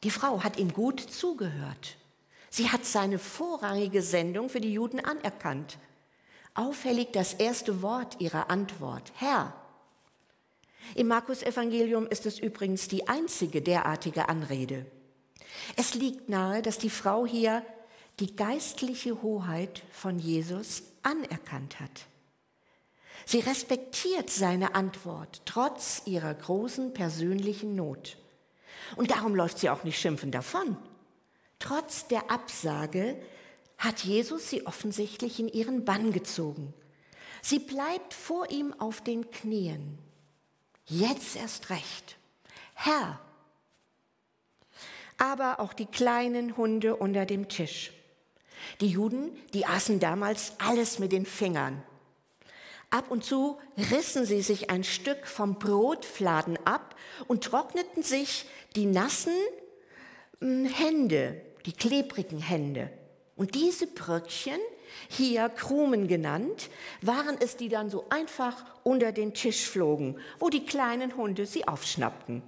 Die 0.04 0.12
Frau 0.12 0.44
hat 0.44 0.58
ihm 0.58 0.74
gut 0.74 1.00
zugehört. 1.00 1.98
Sie 2.50 2.70
hat 2.70 2.86
seine 2.86 3.20
vorrangige 3.20 4.02
Sendung 4.02 4.50
für 4.50 4.62
die 4.62 4.74
Juden 4.74 5.00
anerkannt. 5.00 5.78
Auffällig 6.54 7.12
das 7.14 7.34
erste 7.34 7.82
Wort 7.82 8.22
ihrer 8.22 8.50
Antwort, 8.50 9.12
Herr. 9.16 9.54
Im 10.96 11.08
Markus-Evangelium 11.08 12.06
ist 12.08 12.26
es 12.26 12.38
übrigens 12.38 12.88
die 12.88 13.08
einzige 13.08 13.62
derartige 13.62 14.30
Anrede. 14.30 14.86
Es 15.76 15.94
liegt 15.94 16.30
nahe, 16.30 16.62
dass 16.62 16.78
die 16.78 16.90
Frau 16.90 17.26
hier 17.26 17.66
die 18.20 18.36
geistliche 18.36 19.22
Hoheit 19.22 19.84
von 19.92 20.20
Jesus 20.20 20.84
anerkannt 21.02 21.80
hat. 21.80 22.06
Sie 23.26 23.40
respektiert 23.40 24.30
seine 24.30 24.76
Antwort 24.76 25.42
trotz 25.46 26.02
ihrer 26.06 26.34
großen 26.34 26.94
persönlichen 26.94 27.76
Not. 27.76 28.18
Und 28.96 29.12
darum 29.12 29.36
läuft 29.36 29.60
sie 29.60 29.70
auch 29.70 29.84
nicht 29.84 30.00
schimpfend 30.00 30.36
davon. 30.36 30.78
Trotz 31.60 32.08
der 32.08 32.30
Absage 32.30 33.18
hat 33.78 34.02
Jesus 34.02 34.50
sie 34.50 34.68
offensichtlich 34.68 35.40
in 35.40 35.48
ihren 35.48 35.86
Bann 35.86 36.12
gezogen. 36.12 36.74
Sie 37.42 37.60
bleibt 37.60 38.14
vor 38.14 38.50
ihm 38.52 38.74
auf 38.80 39.02
den 39.02 39.32
Knien 39.32 39.98
Jetzt 40.86 41.36
erst 41.36 41.70
recht. 41.70 42.18
Herr. 42.74 43.20
Aber 45.24 45.62
auch 45.62 45.72
die 45.72 45.86
kleinen 45.86 46.58
Hunde 46.58 46.98
unter 46.98 47.26
dem 47.26 47.48
Tisch. 47.48 47.94
Die 48.82 48.88
Juden, 48.88 49.32
die 49.54 49.66
aßen 49.66 50.02
damals 50.02 50.52
alles 50.60 51.00
mit 51.00 51.14
den 51.14 51.26
Fingern. 51.26 51.82
Ab 52.90 53.06
und 53.10 53.24
zu 53.24 53.58
rissen 53.90 54.26
sie 54.26 54.42
sich 54.42 54.70
ein 54.70 54.84
Stück 54.84 55.26
vom 55.26 55.60
Brotfladen 55.60 56.58
ab 56.66 56.98
und 57.28 57.46
trockneten 57.46 58.04
sich 58.04 58.48
die 58.76 58.86
nassen 58.86 59.32
hm, 60.42 60.66
Hände, 60.66 61.42
die 61.66 61.72
klebrigen 61.72 62.40
Hände. 62.40 62.90
Und 63.38 63.56
diese 63.56 63.88
Bröckchen 63.88 64.60
hier 65.08 65.48
Krumen 65.48 66.10
genannt, 66.10 66.70
waren 67.02 67.38
es, 67.40 67.56
die 67.56 67.70
dann 67.70 67.90
so 67.90 68.08
einfach 68.10 68.66
unter 68.84 69.14
den 69.14 69.34
Tisch 69.34 69.70
flogen, 69.70 70.20
wo 70.38 70.50
die 70.50 70.66
kleinen 70.66 71.16
Hunde 71.16 71.46
sie 71.46 71.66
aufschnappten. 71.66 72.44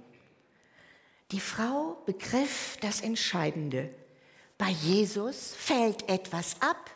Die 1.32 1.40
Frau 1.40 2.02
begriff 2.06 2.76
das 2.80 3.00
Entscheidende. 3.00 3.92
Bei 4.58 4.70
Jesus 4.70 5.54
fällt 5.56 6.08
etwas 6.08 6.60
ab. 6.60 6.90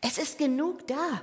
Es 0.00 0.18
ist 0.18 0.38
genug 0.38 0.86
da. 0.86 1.22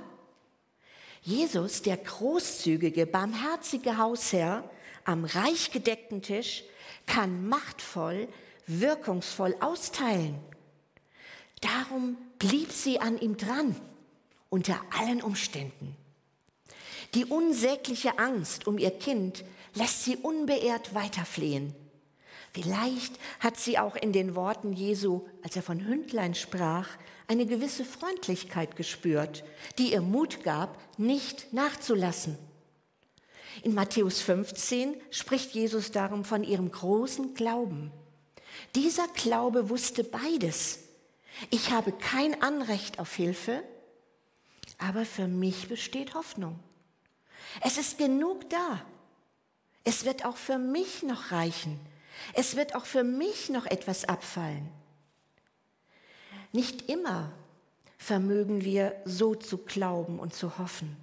Jesus, 1.22 1.82
der 1.82 1.96
großzügige, 1.96 3.06
barmherzige 3.06 3.98
Hausherr 3.98 4.68
am 5.04 5.24
reich 5.24 5.70
gedeckten 5.70 6.22
Tisch, 6.22 6.64
kann 7.06 7.48
machtvoll, 7.48 8.28
wirkungsvoll 8.66 9.56
austeilen. 9.60 10.38
Darum 11.60 12.16
blieb 12.38 12.70
sie 12.70 13.00
an 13.00 13.18
ihm 13.18 13.36
dran, 13.36 13.76
unter 14.50 14.80
allen 14.98 15.22
Umständen. 15.22 15.96
Die 17.14 17.24
unsägliche 17.24 18.18
Angst 18.18 18.66
um 18.66 18.78
ihr 18.78 18.90
Kind 18.90 19.44
lässt 19.76 20.04
sie 20.04 20.16
unbeirrt 20.16 20.94
weiterflehen. 20.94 21.74
Vielleicht 22.52 23.14
hat 23.40 23.58
sie 23.58 23.78
auch 23.78 23.96
in 23.96 24.12
den 24.12 24.34
Worten 24.34 24.72
Jesu, 24.72 25.26
als 25.42 25.56
er 25.56 25.62
von 25.62 25.86
Hündlein 25.86 26.34
sprach, 26.34 26.88
eine 27.28 27.44
gewisse 27.44 27.84
Freundlichkeit 27.84 28.76
gespürt, 28.76 29.44
die 29.78 29.92
ihr 29.92 30.00
Mut 30.00 30.42
gab, 30.42 30.78
nicht 30.98 31.52
nachzulassen. 31.52 32.38
In 33.62 33.74
Matthäus 33.74 34.20
15 34.22 34.94
spricht 35.10 35.52
Jesus 35.52 35.90
darum 35.90 36.24
von 36.24 36.44
ihrem 36.44 36.70
großen 36.70 37.34
Glauben. 37.34 37.90
Dieser 38.74 39.08
Glaube 39.08 39.68
wusste 39.68 40.04
beides. 40.04 40.80
Ich 41.50 41.70
habe 41.70 41.92
kein 41.92 42.40
Anrecht 42.42 42.98
auf 42.98 43.14
Hilfe, 43.14 43.62
aber 44.78 45.04
für 45.04 45.28
mich 45.28 45.68
besteht 45.68 46.14
Hoffnung. 46.14 46.58
Es 47.60 47.76
ist 47.76 47.98
genug 47.98 48.48
da. 48.48 48.82
Es 49.86 50.04
wird 50.04 50.24
auch 50.24 50.36
für 50.36 50.58
mich 50.58 51.04
noch 51.04 51.30
reichen. 51.30 51.78
Es 52.34 52.56
wird 52.56 52.74
auch 52.74 52.84
für 52.86 53.04
mich 53.04 53.50
noch 53.50 53.66
etwas 53.66 54.04
abfallen. 54.04 54.68
Nicht 56.50 56.90
immer 56.90 57.30
vermögen 57.96 58.64
wir 58.64 59.00
so 59.04 59.36
zu 59.36 59.58
glauben 59.58 60.18
und 60.18 60.34
zu 60.34 60.58
hoffen. 60.58 60.96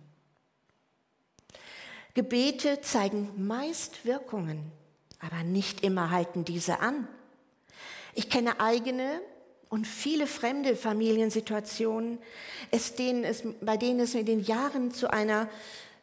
Gebete 2.13 2.81
zeigen 2.81 3.47
meist 3.47 4.05
Wirkungen, 4.05 4.69
aber 5.19 5.43
nicht 5.43 5.81
immer 5.81 6.11
halten 6.11 6.43
diese 6.43 6.81
an. 6.81 7.07
Ich 8.13 8.29
kenne 8.29 8.59
eigene 8.59 9.21
und 9.69 9.87
viele 9.87 10.27
fremde 10.27 10.75
Familiensituationen, 10.75 12.19
es 12.69 12.95
denen 12.95 13.23
es, 13.23 13.43
bei 13.61 13.77
denen 13.77 14.01
es 14.01 14.13
in 14.13 14.25
den 14.25 14.43
Jahren 14.43 14.91
zu 14.91 15.09
einer 15.09 15.49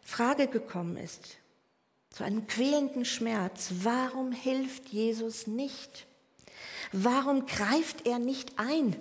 Frage 0.03 0.47
gekommen 0.47 0.97
ist, 0.97 1.37
zu 2.11 2.25
einem 2.25 2.47
quälenden 2.47 3.05
Schmerz. 3.05 3.71
Warum 3.83 4.33
hilft 4.33 4.89
Jesus 4.89 5.47
nicht? 5.47 6.07
Warum 6.93 7.47
greift 7.47 8.07
er 8.07 8.19
nicht 8.19 8.59
ein? 8.59 8.97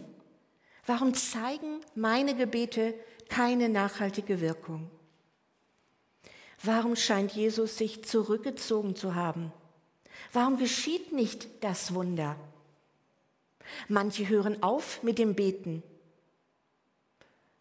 Warum 0.85 1.13
zeigen 1.13 1.81
meine 1.95 2.35
Gebete 2.35 2.93
keine 3.27 3.69
nachhaltige 3.69 4.41
Wirkung? 4.41 4.89
Warum 6.63 6.95
scheint 6.95 7.31
Jesus 7.33 7.77
sich 7.77 8.03
zurückgezogen 8.03 8.95
zu 8.95 9.15
haben? 9.15 9.51
Warum 10.33 10.57
geschieht 10.57 11.11
nicht 11.11 11.47
das 11.61 11.93
Wunder? 11.93 12.35
Manche 13.87 14.27
hören 14.27 14.61
auf 14.61 15.03
mit 15.03 15.19
dem 15.19 15.35
Beten. 15.35 15.83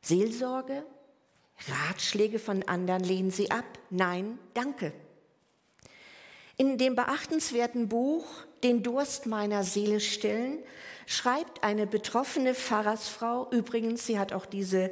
Seelsorge, 0.00 0.84
Ratschläge 1.68 2.38
von 2.38 2.62
anderen 2.64 3.04
lehnen 3.04 3.30
sie 3.30 3.50
ab. 3.50 3.64
Nein, 3.90 4.38
danke. 4.54 4.92
In 6.60 6.76
dem 6.76 6.96
beachtenswerten 6.96 7.88
Buch 7.88 8.26
Den 8.64 8.82
Durst 8.82 9.26
meiner 9.26 9.62
Seele 9.62 10.00
stillen 10.00 10.58
schreibt 11.06 11.62
eine 11.62 11.86
betroffene 11.86 12.52
Pfarrersfrau, 12.52 13.48
übrigens, 13.52 14.04
sie 14.04 14.18
hat 14.18 14.32
auch 14.32 14.44
diese 14.44 14.90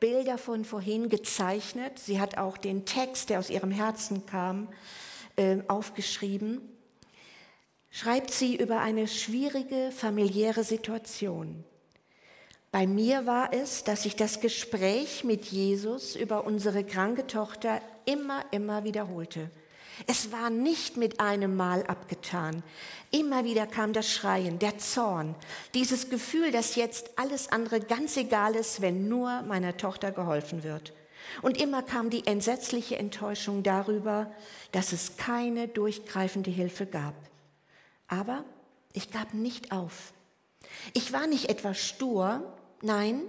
Bilder 0.00 0.36
von 0.36 0.64
vorhin 0.64 1.08
gezeichnet, 1.08 2.00
sie 2.00 2.20
hat 2.20 2.36
auch 2.36 2.56
den 2.56 2.84
Text, 2.84 3.30
der 3.30 3.38
aus 3.38 3.50
ihrem 3.50 3.70
Herzen 3.70 4.26
kam, 4.26 4.68
äh, 5.36 5.58
aufgeschrieben, 5.68 6.60
schreibt 7.90 8.32
sie 8.32 8.56
über 8.56 8.80
eine 8.80 9.06
schwierige 9.06 9.92
familiäre 9.92 10.64
Situation. 10.64 11.62
Bei 12.72 12.88
mir 12.88 13.26
war 13.26 13.52
es, 13.52 13.84
dass 13.84 14.02
sich 14.02 14.16
das 14.16 14.40
Gespräch 14.40 15.22
mit 15.22 15.44
Jesus 15.46 16.16
über 16.16 16.44
unsere 16.44 16.82
kranke 16.82 17.28
Tochter 17.28 17.80
immer, 18.06 18.44
immer 18.50 18.82
wiederholte. 18.82 19.52
Es 20.06 20.30
war 20.30 20.50
nicht 20.50 20.96
mit 20.96 21.20
einem 21.20 21.56
Mal 21.56 21.84
abgetan. 21.86 22.62
Immer 23.10 23.44
wieder 23.44 23.66
kam 23.66 23.92
das 23.92 24.10
Schreien, 24.10 24.58
der 24.58 24.78
Zorn, 24.78 25.34
dieses 25.72 26.10
Gefühl, 26.10 26.52
dass 26.52 26.74
jetzt 26.74 27.18
alles 27.18 27.50
andere 27.50 27.80
ganz 27.80 28.16
egal 28.16 28.54
ist, 28.54 28.82
wenn 28.82 29.08
nur 29.08 29.42
meiner 29.42 29.76
Tochter 29.76 30.12
geholfen 30.12 30.64
wird. 30.64 30.92
Und 31.42 31.60
immer 31.60 31.82
kam 31.82 32.10
die 32.10 32.26
entsetzliche 32.26 32.98
Enttäuschung 32.98 33.62
darüber, 33.62 34.30
dass 34.72 34.92
es 34.92 35.16
keine 35.16 35.66
durchgreifende 35.66 36.50
Hilfe 36.50 36.86
gab. 36.86 37.14
Aber 38.06 38.44
ich 38.92 39.10
gab 39.10 39.34
nicht 39.34 39.72
auf. 39.72 40.12
Ich 40.92 41.12
war 41.12 41.26
nicht 41.26 41.48
etwa 41.48 41.74
stur, 41.74 42.54
nein, 42.82 43.22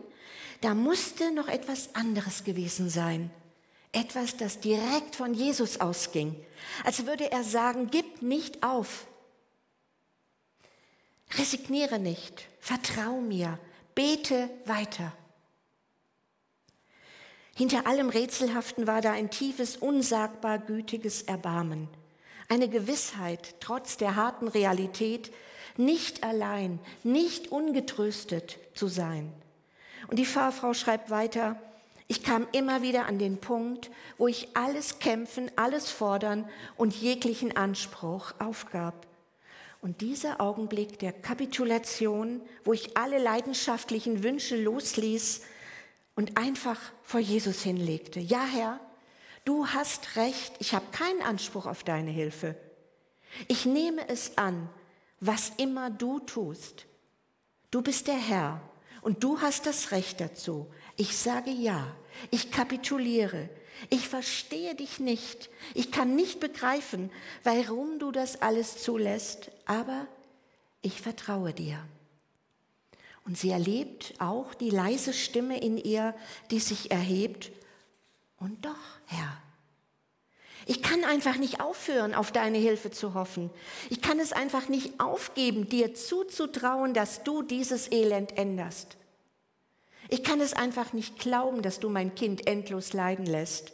da 0.62 0.74
musste 0.74 1.32
noch 1.32 1.48
etwas 1.48 1.96
anderes 1.96 2.44
gewesen 2.44 2.90
sein. 2.90 3.32
Etwas, 3.98 4.38
das 4.38 4.60
direkt 4.60 5.16
von 5.16 5.34
Jesus 5.34 5.82
ausging. 5.82 6.36
Als 6.84 7.08
würde 7.08 7.32
er 7.32 7.44
sagen, 7.44 7.90
gib 7.90 8.22
nicht 8.22 8.62
auf. 8.62 9.08
Resigniere 11.36 11.98
nicht, 11.98 12.48
vertrau 12.60 13.20
mir, 13.22 13.58
bete 13.96 14.52
weiter. 14.66 15.14
Hinter 17.56 17.88
allem 17.88 18.10
Rätselhaften 18.10 18.86
war 18.86 19.02
da 19.02 19.14
ein 19.14 19.32
tiefes, 19.32 19.78
unsagbar 19.78 20.60
gütiges 20.60 21.24
Erbarmen. 21.24 21.88
Eine 22.50 22.70
Gewissheit, 22.70 23.56
trotz 23.62 23.98
der 23.98 24.16
harten 24.16 24.48
Realität, 24.48 25.34
nicht 25.76 26.24
allein, 26.24 26.80
nicht 27.02 27.48
ungetröstet 27.52 28.60
zu 28.76 28.88
sein. 28.88 29.34
Und 30.08 30.20
die 30.20 30.26
Pfarrfrau 30.28 30.76
schreibt 30.76 31.10
weiter, 31.10 31.60
ich 32.08 32.24
kam 32.24 32.48
immer 32.54 32.82
wieder 32.82 33.06
an 33.06 33.20
den 33.20 33.38
Punkt, 33.38 33.92
wo 34.18 34.28
ich 34.28 34.56
alles 34.56 35.00
kämpfen, 35.00 35.52
alles 35.58 35.92
fordern 35.92 36.48
und 36.78 36.96
jeglichen 36.96 37.56
Anspruch 37.58 38.34
aufgab. 38.40 39.06
Und 39.82 40.02
dieser 40.02 40.40
Augenblick 40.42 41.00
der 41.00 41.12
Kapitulation, 41.12 42.42
wo 42.64 42.74
ich 42.74 42.98
alle 42.98 43.20
leidenschaftlichen 43.20 44.24
Wünsche 44.24 44.62
losließ 44.62 45.42
und 46.16 46.38
einfach 46.38 46.80
vor 47.04 47.20
Jesus 47.20 47.62
hinlegte. 47.62 48.20
Ja, 48.20 48.44
Herr, 48.44 48.80
du 49.44 49.68
hast 49.68 50.16
recht, 50.16 50.54
ich 50.60 50.74
habe 50.74 50.86
keinen 50.92 51.22
Anspruch 51.22 51.66
auf 51.66 51.84
deine 51.84 52.10
Hilfe. 52.10 52.56
Ich 53.48 53.66
nehme 53.66 54.08
es 54.08 54.38
an, 54.38 54.70
was 55.20 55.52
immer 55.58 55.90
du 55.90 56.20
tust. 56.20 56.86
Du 57.70 57.82
bist 57.82 58.08
der 58.08 58.16
Herr 58.18 58.62
und 59.02 59.24
du 59.24 59.42
hast 59.42 59.66
das 59.66 59.92
Recht 59.92 60.22
dazu. 60.22 60.68
Ich 60.98 61.16
sage 61.16 61.52
ja, 61.52 61.96
ich 62.32 62.52
kapituliere. 62.52 63.50
Ich 63.90 64.10
verstehe 64.10 64.74
dich 64.74 65.00
nicht. 65.00 65.50
Ich 65.76 65.92
kann 65.92 66.16
nicht 66.16 66.40
begreifen, 66.40 67.12
warum 67.44 68.00
du 68.00 68.12
das 68.12 68.42
alles 68.42 68.82
zulässt, 68.82 69.52
aber 69.66 70.08
ich 70.82 71.00
vertraue 71.00 71.54
dir. 71.54 71.80
Und 73.24 73.38
sie 73.38 73.52
erlebt 73.52 74.16
auch 74.20 74.56
die 74.56 74.72
leise 74.72 75.14
Stimme 75.14 75.60
in 75.60 75.78
ihr, 75.78 76.16
die 76.50 76.60
sich 76.60 76.92
erhebt. 76.92 77.52
Und 78.40 78.66
doch, 78.66 78.72
Herr, 79.06 79.38
ich 80.66 80.82
kann 80.82 81.04
einfach 81.04 81.38
nicht 81.38 81.62
aufhören, 81.62 82.16
auf 82.16 82.32
deine 82.32 82.58
Hilfe 82.58 82.90
zu 82.90 83.14
hoffen. 83.14 83.52
Ich 83.90 84.02
kann 84.02 84.20
es 84.20 84.34
einfach 84.34 84.68
nicht 84.70 85.00
aufgeben, 85.00 85.70
dir 85.70 85.94
zuzutrauen, 85.94 86.94
dass 86.94 87.24
du 87.24 87.42
dieses 87.42 87.92
Elend 87.92 88.38
änderst. 88.38 88.98
Ich 90.10 90.24
kann 90.24 90.40
es 90.40 90.54
einfach 90.54 90.94
nicht 90.94 91.20
glauben, 91.20 91.62
dass 91.62 91.80
du 91.80 91.90
mein 91.90 92.16
Kind 92.16 92.48
endlos 92.48 92.94
leiden 92.94 93.26
lässt. 93.26 93.74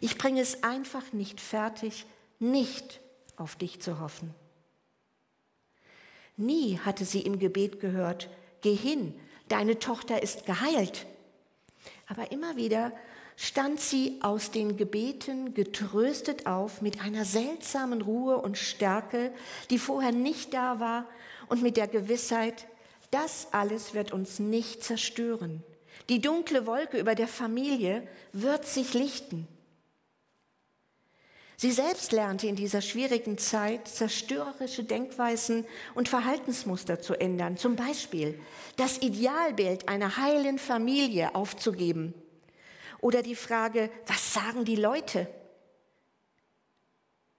Ich 0.00 0.18
bringe 0.18 0.40
es 0.40 0.62
einfach 0.62 1.12
nicht 1.12 1.40
fertig, 1.40 2.06
nicht 2.38 3.00
auf 3.36 3.56
dich 3.56 3.80
zu 3.80 4.00
hoffen. 4.00 4.34
Nie 6.36 6.78
hatte 6.78 7.04
sie 7.04 7.22
im 7.22 7.38
Gebet 7.38 7.80
gehört, 7.80 8.28
geh 8.60 8.74
hin, 8.74 9.14
deine 9.48 9.78
Tochter 9.78 10.22
ist 10.22 10.46
geheilt. 10.46 11.06
Aber 12.06 12.30
immer 12.30 12.56
wieder 12.56 12.92
stand 13.36 13.80
sie 13.80 14.18
aus 14.20 14.50
den 14.50 14.76
Gebeten 14.76 15.54
getröstet 15.54 16.46
auf 16.46 16.80
mit 16.80 17.00
einer 17.00 17.24
seltsamen 17.24 18.02
Ruhe 18.02 18.38
und 18.38 18.58
Stärke, 18.58 19.32
die 19.70 19.78
vorher 19.78 20.12
nicht 20.12 20.54
da 20.54 20.80
war 20.80 21.06
und 21.48 21.62
mit 21.62 21.76
der 21.76 21.86
Gewissheit, 21.86 22.66
das 23.10 23.48
alles 23.52 23.94
wird 23.94 24.12
uns 24.12 24.38
nicht 24.38 24.82
zerstören. 24.82 25.62
Die 26.08 26.20
dunkle 26.20 26.66
Wolke 26.66 26.98
über 26.98 27.14
der 27.14 27.28
Familie 27.28 28.06
wird 28.32 28.66
sich 28.66 28.94
lichten. 28.94 29.46
Sie 31.60 31.72
selbst 31.72 32.12
lernte 32.12 32.46
in 32.46 32.54
dieser 32.54 32.80
schwierigen 32.80 33.36
Zeit 33.36 33.88
zerstörerische 33.88 34.84
Denkweisen 34.84 35.66
und 35.96 36.08
Verhaltensmuster 36.08 37.00
zu 37.00 37.14
ändern. 37.14 37.56
Zum 37.56 37.74
Beispiel 37.74 38.40
das 38.76 38.98
Idealbild 38.98 39.88
einer 39.88 40.16
heilen 40.16 40.60
Familie 40.60 41.34
aufzugeben. 41.34 42.14
Oder 43.00 43.22
die 43.22 43.34
Frage, 43.34 43.90
was 44.06 44.32
sagen 44.32 44.64
die 44.64 44.76
Leute? 44.76 45.28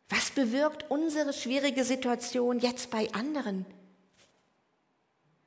Was 0.09 0.31
bewirkt 0.31 0.89
unsere 0.89 1.31
schwierige 1.31 1.85
Situation 1.85 2.59
jetzt 2.59 2.89
bei 2.89 3.09
anderen? 3.13 3.65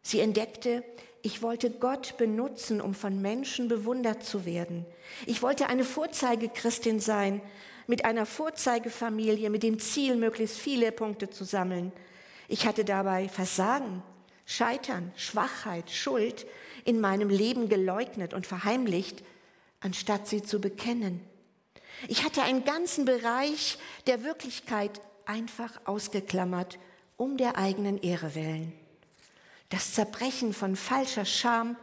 Sie 0.01 0.21
entdeckte, 0.21 0.83
ich 1.23 1.41
wollte 1.41 1.71
Gott 1.71 2.17
benutzen, 2.19 2.81
um 2.81 2.95
von 2.95 3.23
Menschen 3.23 3.69
bewundert 3.69 4.25
zu 4.25 4.45
werden. 4.45 4.85
Ich 5.27 5.41
wollte 5.41 5.69
eine 5.69 5.85
Vorzeigechristin 5.85 6.99
sein, 6.99 7.41
mit 7.87 8.05
einer 8.05 8.27
Vorzeigefamilie, 8.27 9.49
mit 9.51 9.63
dem 9.63 9.79
Ziel, 9.79 10.17
möglichst 10.17 10.59
viele 10.59 10.91
Punkte 10.93 11.31
zu 11.31 11.45
sammeln. 11.45 11.93
Ich 12.49 12.67
hatte 12.67 12.85
dabei 12.85 13.29
Versagen, 13.29 14.03
Scheitern, 14.47 15.13
Schwachheit, 15.17 15.91
Schuld 15.91 16.47
in 16.85 17.01
meinem 17.01 17.29
Leben 17.29 17.69
geleugnet 17.69 18.35
und 18.35 18.47
verheimlicht, 18.47 19.23
anstatt 19.81 20.27
sie 20.27 20.43
zu 20.43 20.61
bekennen. 20.61 21.21
Ich 22.09 22.25
hatte 22.25 22.43
einen 22.43 22.65
ganzen 22.65 23.05
Bereich 23.05 23.79
der 24.07 24.25
Wirklichkeit 24.25 25.01
einfach 25.25 25.81
ausgeklammert, 25.85 26.79
um 27.17 27.37
der 27.37 27.57
eigenen 27.57 27.99
Ehre 27.99 28.35
willen. 28.35 28.73
Das 29.73 29.95
Zerbrechen 29.95 30.53
von 30.53 30.77
falscher 30.77 31.25
Scham 31.25 31.79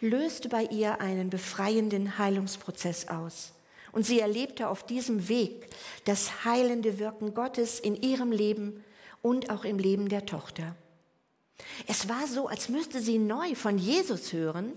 löste 0.00 0.48
bei 0.48 0.62
ihr 0.62 1.00
einen 1.00 1.28
befreienden 1.28 2.16
Heilungsprozess 2.16 3.08
aus. 3.08 3.52
Und 3.90 4.06
sie 4.06 4.20
erlebte 4.20 4.68
auf 4.68 4.86
diesem 4.86 5.28
Weg 5.28 5.68
das 6.04 6.44
heilende 6.44 7.00
Wirken 7.00 7.34
Gottes 7.34 7.80
in 7.80 8.00
ihrem 8.00 8.30
Leben 8.30 8.84
und 9.22 9.50
auch 9.50 9.64
im 9.64 9.80
Leben 9.80 10.08
der 10.08 10.24
Tochter. 10.24 10.76
Es 11.88 12.08
war 12.08 12.28
so, 12.28 12.46
als 12.46 12.68
müsste 12.68 13.00
sie 13.00 13.18
neu 13.18 13.56
von 13.56 13.76
Jesus 13.76 14.32
hören. 14.32 14.74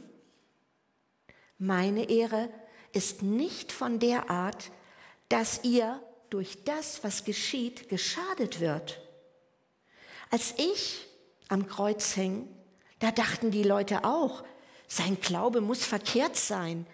Meine 1.60 2.10
Ehre 2.10 2.50
ist 2.94 3.22
nicht 3.22 3.72
von 3.72 4.00
der 4.00 4.32
Art, 4.32 4.72
dass 5.30 5.64
ihr 5.64 6.02
durch 6.32 6.64
das, 6.64 7.04
was 7.04 7.26
geschieht, 7.26 7.90
geschadet 7.90 8.60
wird. 8.60 9.00
Als 10.32 10.56
ich 10.58 11.06
am 11.48 11.68
Kreuz 11.68 12.14
hing, 12.14 12.48
da 13.06 13.12
dachten 13.12 13.52
die 13.52 13.62
Leute 13.62 14.04
auch, 14.04 14.44
sein 14.88 15.20
Glaube 15.22 15.62
muss 15.62 15.86
verkehrt 15.86 16.36
sein, 16.36 16.88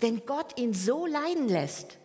wenn 0.00 0.24
Gott 0.24 0.58
ihn 0.58 0.72
so 0.72 1.04
leiden 1.04 1.46
lässt. 1.46 1.98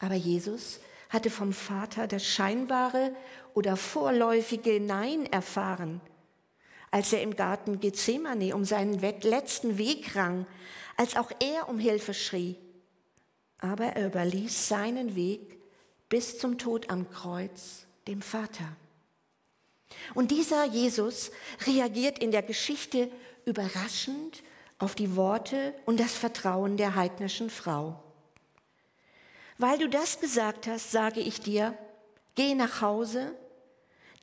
Aber 0.00 0.16
Jesus 0.16 0.80
hatte 1.08 1.30
vom 1.30 1.52
Vater 1.52 2.08
das 2.08 2.26
scheinbare 2.26 3.14
oder 3.54 3.76
vorläufige 3.76 4.80
Nein 4.80 5.24
erfahren, 5.26 6.00
als 6.90 7.12
er 7.12 7.22
im 7.22 7.36
Garten 7.36 7.78
Gethsemane 7.78 8.56
um 8.56 8.64
seinen 8.64 8.98
letzten 8.98 9.78
Weg 9.78 10.16
rang, 10.16 10.48
als 10.96 11.14
auch 11.14 11.30
er 11.38 11.68
um 11.68 11.78
Hilfe 11.78 12.12
schrie. 12.12 12.56
Aber 13.58 13.84
er 13.84 14.08
überließ 14.08 14.66
seinen 14.66 15.14
Weg 15.14 15.60
bis 16.08 16.40
zum 16.40 16.58
Tod 16.58 16.90
am 16.90 17.08
Kreuz 17.08 17.86
dem 18.08 18.20
Vater. 18.20 18.66
Und 20.14 20.30
dieser 20.30 20.64
Jesus 20.64 21.30
reagiert 21.66 22.18
in 22.18 22.30
der 22.30 22.42
Geschichte 22.42 23.10
überraschend 23.44 24.42
auf 24.78 24.94
die 24.94 25.16
Worte 25.16 25.74
und 25.84 26.00
das 26.00 26.14
Vertrauen 26.14 26.76
der 26.76 26.94
heidnischen 26.94 27.50
Frau. 27.50 28.02
Weil 29.58 29.78
du 29.78 29.88
das 29.88 30.20
gesagt 30.20 30.66
hast, 30.66 30.90
sage 30.90 31.20
ich 31.20 31.40
dir, 31.40 31.76
geh 32.34 32.54
nach 32.54 32.80
Hause, 32.80 33.34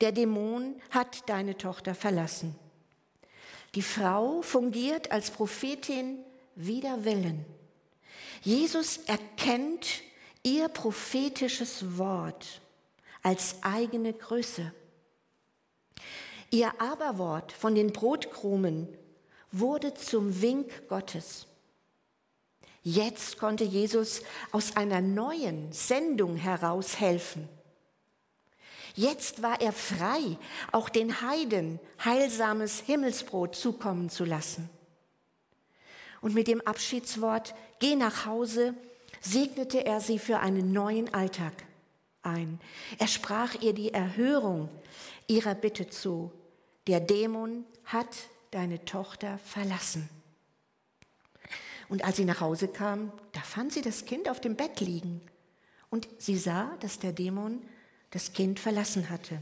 der 0.02 0.12
Dämon 0.12 0.82
hat 0.90 1.30
deine 1.30 1.58
Tochter 1.58 1.94
verlassen. 1.96 2.56
Die 3.76 3.82
Frau 3.82 4.42
fungiert 4.42 5.12
als 5.12 5.30
Prophetin 5.30 6.20
wider 6.56 7.06
Willen. 7.06 7.46
Jesus 8.42 8.98
erkennt 9.06 10.02
ihr 10.42 10.70
prophetisches 10.70 11.98
Wort 11.98 12.62
als 13.22 13.58
eigene 13.62 14.14
Größe. 14.14 14.72
Ihr 16.50 16.80
Aberwort 16.82 17.52
von 17.52 17.76
den 17.76 17.92
Brotkrumen 17.92 18.88
wurde 19.52 19.94
zum 19.94 20.42
Wink 20.42 20.88
Gottes. 20.88 21.48
Jetzt 22.84 23.38
konnte 23.38 23.64
Jesus 23.64 24.22
aus 24.52 24.76
einer 24.76 25.02
neuen 25.02 25.72
Sendung 25.74 26.38
heraus 26.38 27.00
helfen. 27.00 27.50
Jetzt 28.96 29.44
war 29.44 29.62
er 29.62 29.74
frei, 29.74 30.38
auch 30.72 30.90
den 30.90 31.22
Heiden 31.22 31.80
heilsames 32.04 32.80
Himmelsbrot 32.80 33.56
zukommen 33.56 34.10
zu 34.10 34.26
lassen. 34.26 34.70
Und 36.22 36.34
mit 36.34 36.48
dem 36.48 36.62
Abschiedswort 36.62 37.54
Geh 37.80 37.96
nach 37.96 38.26
Hause 38.26 38.74
segnete 39.22 39.86
er 39.86 40.02
sie 40.02 40.18
für 40.20 40.40
einen 40.40 40.72
neuen 40.72 41.14
Alltag 41.14 41.54
ein. 42.24 42.60
Er 42.98 43.08
sprach 43.08 43.56
ihr 43.62 43.74
die 43.74 43.94
Erhörung 43.94 44.70
ihrer 45.28 45.56
Bitte 45.56 45.90
zu. 45.90 46.32
Der 46.88 47.00
Dämon 47.00 47.66
hat 47.86 48.16
deine 48.52 48.84
Tochter 48.86 49.38
verlassen. 49.40 50.10
Und 51.90 52.04
als 52.04 52.18
sie 52.18 52.26
nach 52.26 52.42
Hause 52.42 52.68
kam, 52.68 53.12
da 53.34 53.42
fand 53.42 53.72
sie 53.72 53.82
das 53.82 54.06
Kind 54.06 54.30
auf 54.30 54.42
dem 54.42 54.56
Bett 54.56 54.80
liegen. 54.80 55.22
Und 55.90 56.08
sie 56.18 56.38
sah, 56.38 56.76
dass 56.80 57.00
der 57.00 57.14
Dämon 57.14 57.62
das 58.12 58.34
Kind 58.34 58.60
verlassen 58.60 59.10
hatte. 59.10 59.42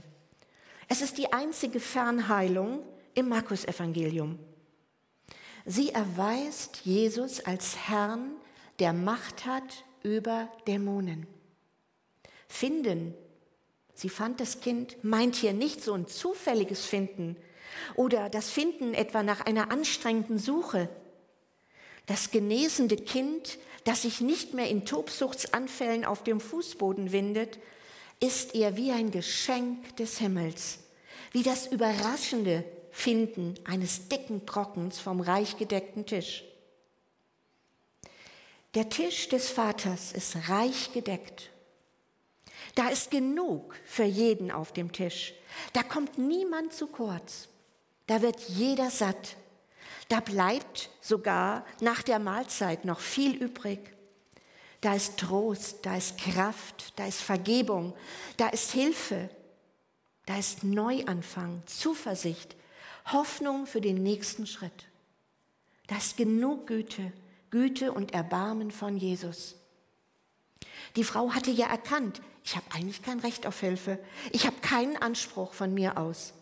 Es 0.88 1.02
ist 1.02 1.18
die 1.18 1.34
einzige 1.34 1.80
Fernheilung 1.80 2.84
im 3.16 3.30
Markus-Evangelium. 3.30 4.38
Sie 5.66 5.90
erweist 5.90 6.82
Jesus 6.84 7.40
als 7.40 7.76
Herrn, 7.88 8.36
der 8.78 8.94
Macht 8.94 9.46
hat 9.46 9.84
über 10.04 10.48
Dämonen. 10.68 11.26
Finden, 12.48 13.16
sie 13.96 14.10
fand 14.10 14.40
das 14.40 14.60
Kind, 14.60 15.04
meint 15.04 15.36
hier 15.36 15.54
nicht 15.54 15.84
so 15.84 15.94
ein 15.94 16.08
zufälliges 16.08 16.86
Finden 16.86 17.36
oder 17.96 18.30
das 18.30 18.50
Finden 18.50 18.94
etwa 18.94 19.24
nach 19.24 19.42
einer 19.46 19.72
anstrengenden 19.72 20.38
Suche. 20.38 20.90
Das 22.06 22.30
genesende 22.30 22.98
Kind, 22.98 23.58
das 23.84 24.04
sich 24.04 24.22
nicht 24.22 24.54
mehr 24.54 24.70
in 24.70 24.86
Tobsuchtsanfällen 24.86 26.06
auf 26.06 26.24
dem 26.24 26.40
Fußboden 26.40 27.12
windet, 27.12 27.58
ist 28.20 28.54
ihr 28.54 28.78
wie 28.78 28.92
ein 28.92 29.12
Geschenk 29.12 29.96
des 29.98 30.20
Himmels, 30.20 30.80
wie 31.32 31.44
das 31.44 31.68
überraschende 31.68 32.64
Finden 32.92 33.56
eines 33.66 34.08
dicken 34.08 34.46
Brockens 34.46 35.00
vom 35.00 35.20
reich 35.20 35.58
gedeckten 35.58 36.06
Tisch. 36.06 36.44
Der 38.74 38.90
Tisch 38.90 39.30
des 39.30 39.50
Vaters 39.50 40.12
ist 40.12 40.50
reich 40.50 40.94
gedeckt. 40.94 41.50
Da 42.76 42.90
ist 42.90 43.10
genug 43.10 43.76
für 43.86 44.04
jeden 44.04 44.52
auf 44.52 44.74
dem 44.74 44.92
Tisch. 44.92 45.34
Da 45.74 45.82
kommt 45.82 46.18
niemand 46.18 46.74
zu 46.74 46.88
kurz. 46.88 47.48
Da 48.08 48.22
wird 48.22 48.40
jeder 48.42 48.92
satt. 48.92 49.38
Da 50.10 50.20
bleibt 50.20 50.90
sogar 51.02 51.66
nach 51.80 52.04
der 52.04 52.20
Mahlzeit 52.20 52.86
noch 52.86 53.00
viel 53.00 53.36
übrig. 53.36 53.80
Da 54.82 54.94
ist 54.94 55.18
Trost, 55.18 55.86
da 55.86 55.98
ist 55.98 56.20
Kraft, 56.20 56.94
da 56.98 57.08
ist 57.08 57.22
Vergebung, 57.22 57.96
da 58.38 58.50
ist 58.50 58.72
Hilfe, 58.72 59.30
da 60.28 60.38
ist 60.38 60.64
Neuanfang, 60.64 61.64
Zuversicht, 61.66 62.56
Hoffnung 63.12 63.66
für 63.66 63.82
den 63.82 64.04
nächsten 64.04 64.46
Schritt. 64.46 64.88
Da 65.88 65.98
ist 65.98 66.18
genug 66.18 66.68
Güte, 66.68 67.14
Güte 67.50 67.94
und 67.94 68.14
Erbarmen 68.14 68.70
von 68.70 68.98
Jesus. 68.98 69.56
Die 70.96 71.04
Frau 71.04 71.32
hatte 71.32 71.52
ja 71.52 71.68
erkannt, 71.68 72.22
ich 72.46 72.56
habe 72.56 72.66
eigentlich 72.74 73.02
kein 73.02 73.20
Recht 73.20 73.48
auf 73.48 73.60
Hilfe, 73.60 73.98
ich 74.32 74.46
habe 74.46 74.58
keinen 74.62 74.98
Anspruch 74.98 75.54
von 75.54 75.74
mir 75.74 75.98
aus. 75.98 76.34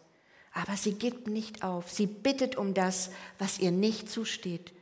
Aber 0.52 0.76
sie 0.76 0.94
gibt 0.94 1.28
nicht 1.28 1.64
auf. 1.64 1.90
Sie 1.90 2.06
bittet 2.06 2.58
um 2.58 2.74
das, 2.74 3.10
was 3.40 3.58
ihr 3.58 3.72
nicht 3.72 4.12
zusteht. 4.12 4.74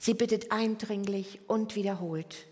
Sie 0.00 0.14
bittet 0.14 0.52
eindringlich 0.52 1.40
und 1.48 1.74
wiederholt. 1.74 2.46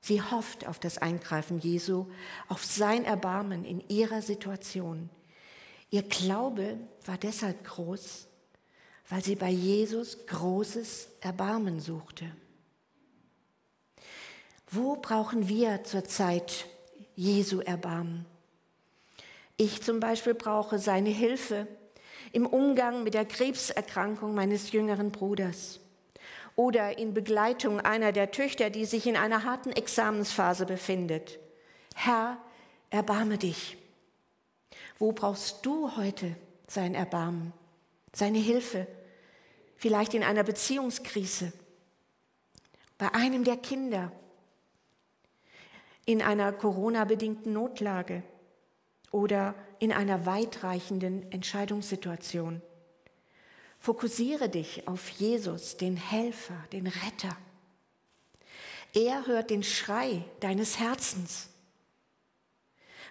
Sie 0.00 0.22
hofft 0.22 0.66
auf 0.66 0.78
das 0.78 0.96
Eingreifen 0.96 1.60
Jesu, 1.60 2.06
auf 2.48 2.64
sein 2.64 3.04
Erbarmen 3.04 3.64
in 3.64 3.86
ihrer 3.88 4.22
Situation. 4.22 5.10
Ihr 5.90 6.02
Glaube 6.02 6.78
war 7.04 7.18
deshalb 7.18 7.64
groß, 7.64 8.26
weil 9.10 9.22
sie 9.22 9.36
bei 9.36 9.50
Jesus 9.50 10.26
großes 10.26 11.08
Erbarmen 11.20 11.80
suchte. 11.80 12.24
Wo 14.70 14.96
brauchen 14.96 15.48
wir 15.48 15.84
zurzeit 15.84 16.66
Jesu 17.20 17.60
Erbarmen? 17.60 18.24
Ich 19.58 19.82
zum 19.82 20.00
Beispiel 20.00 20.32
brauche 20.32 20.78
seine 20.78 21.10
Hilfe 21.10 21.68
im 22.32 22.46
Umgang 22.46 23.02
mit 23.02 23.12
der 23.12 23.26
Krebserkrankung 23.26 24.34
meines 24.34 24.72
jüngeren 24.72 25.12
Bruders 25.12 25.80
oder 26.56 26.96
in 26.96 27.12
Begleitung 27.12 27.78
einer 27.78 28.12
der 28.12 28.30
Töchter, 28.30 28.70
die 28.70 28.86
sich 28.86 29.06
in 29.06 29.18
einer 29.18 29.44
harten 29.44 29.70
Examensphase 29.70 30.64
befindet. 30.64 31.38
Herr, 31.94 32.38
erbarme 32.88 33.36
dich. 33.36 33.76
Wo 34.98 35.12
brauchst 35.12 35.66
du 35.66 35.94
heute 35.96 36.34
sein 36.68 36.94
Erbarmen, 36.94 37.52
seine 38.14 38.38
Hilfe? 38.38 38.86
Vielleicht 39.76 40.14
in 40.14 40.24
einer 40.24 40.42
Beziehungskrise, 40.42 41.52
bei 42.96 43.12
einem 43.12 43.44
der 43.44 43.58
Kinder, 43.58 44.10
in 46.06 46.22
einer 46.22 46.52
Corona-bedingten 46.52 47.52
Notlage 47.52 48.22
oder 49.10 49.54
in 49.78 49.92
einer 49.92 50.26
weitreichenden 50.26 51.30
Entscheidungssituation. 51.32 52.62
Fokussiere 53.78 54.48
dich 54.48 54.86
auf 54.86 55.08
Jesus, 55.08 55.76
den 55.76 55.96
Helfer, 55.96 56.64
den 56.72 56.86
Retter. 56.86 57.36
Er 58.94 59.26
hört 59.26 59.50
den 59.50 59.62
Schrei 59.62 60.24
deines 60.40 60.78
Herzens. 60.78 61.48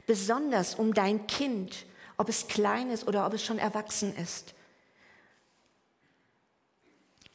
Besonders 0.05 0.75
um 0.75 0.93
dein 0.93 1.27
Kind, 1.27 1.85
ob 2.17 2.29
es 2.29 2.47
klein 2.47 2.89
ist 2.89 3.07
oder 3.07 3.25
ob 3.25 3.33
es 3.33 3.43
schon 3.43 3.59
erwachsen 3.59 4.15
ist. 4.15 4.53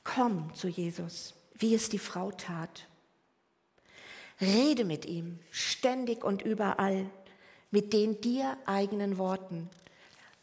Komm 0.05 0.55
zu 0.55 0.69
Jesus, 0.69 1.35
wie 1.55 1.75
es 1.75 1.89
die 1.89 1.99
Frau 1.99 2.31
tat. 2.31 2.87
Rede 4.41 4.85
mit 4.85 5.05
ihm 5.05 5.39
ständig 5.51 6.25
und 6.25 6.43
überall 6.43 7.07
mit 7.71 7.93
den 7.93 8.21
dir 8.21 8.57
eigenen 8.67 9.19
Worten. 9.19 9.69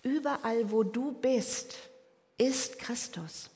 Überall, 0.03 0.71
wo 0.71 0.83
du 0.83 1.11
bist, 1.11 1.75
ist 2.37 2.79
Christus. 2.79 3.49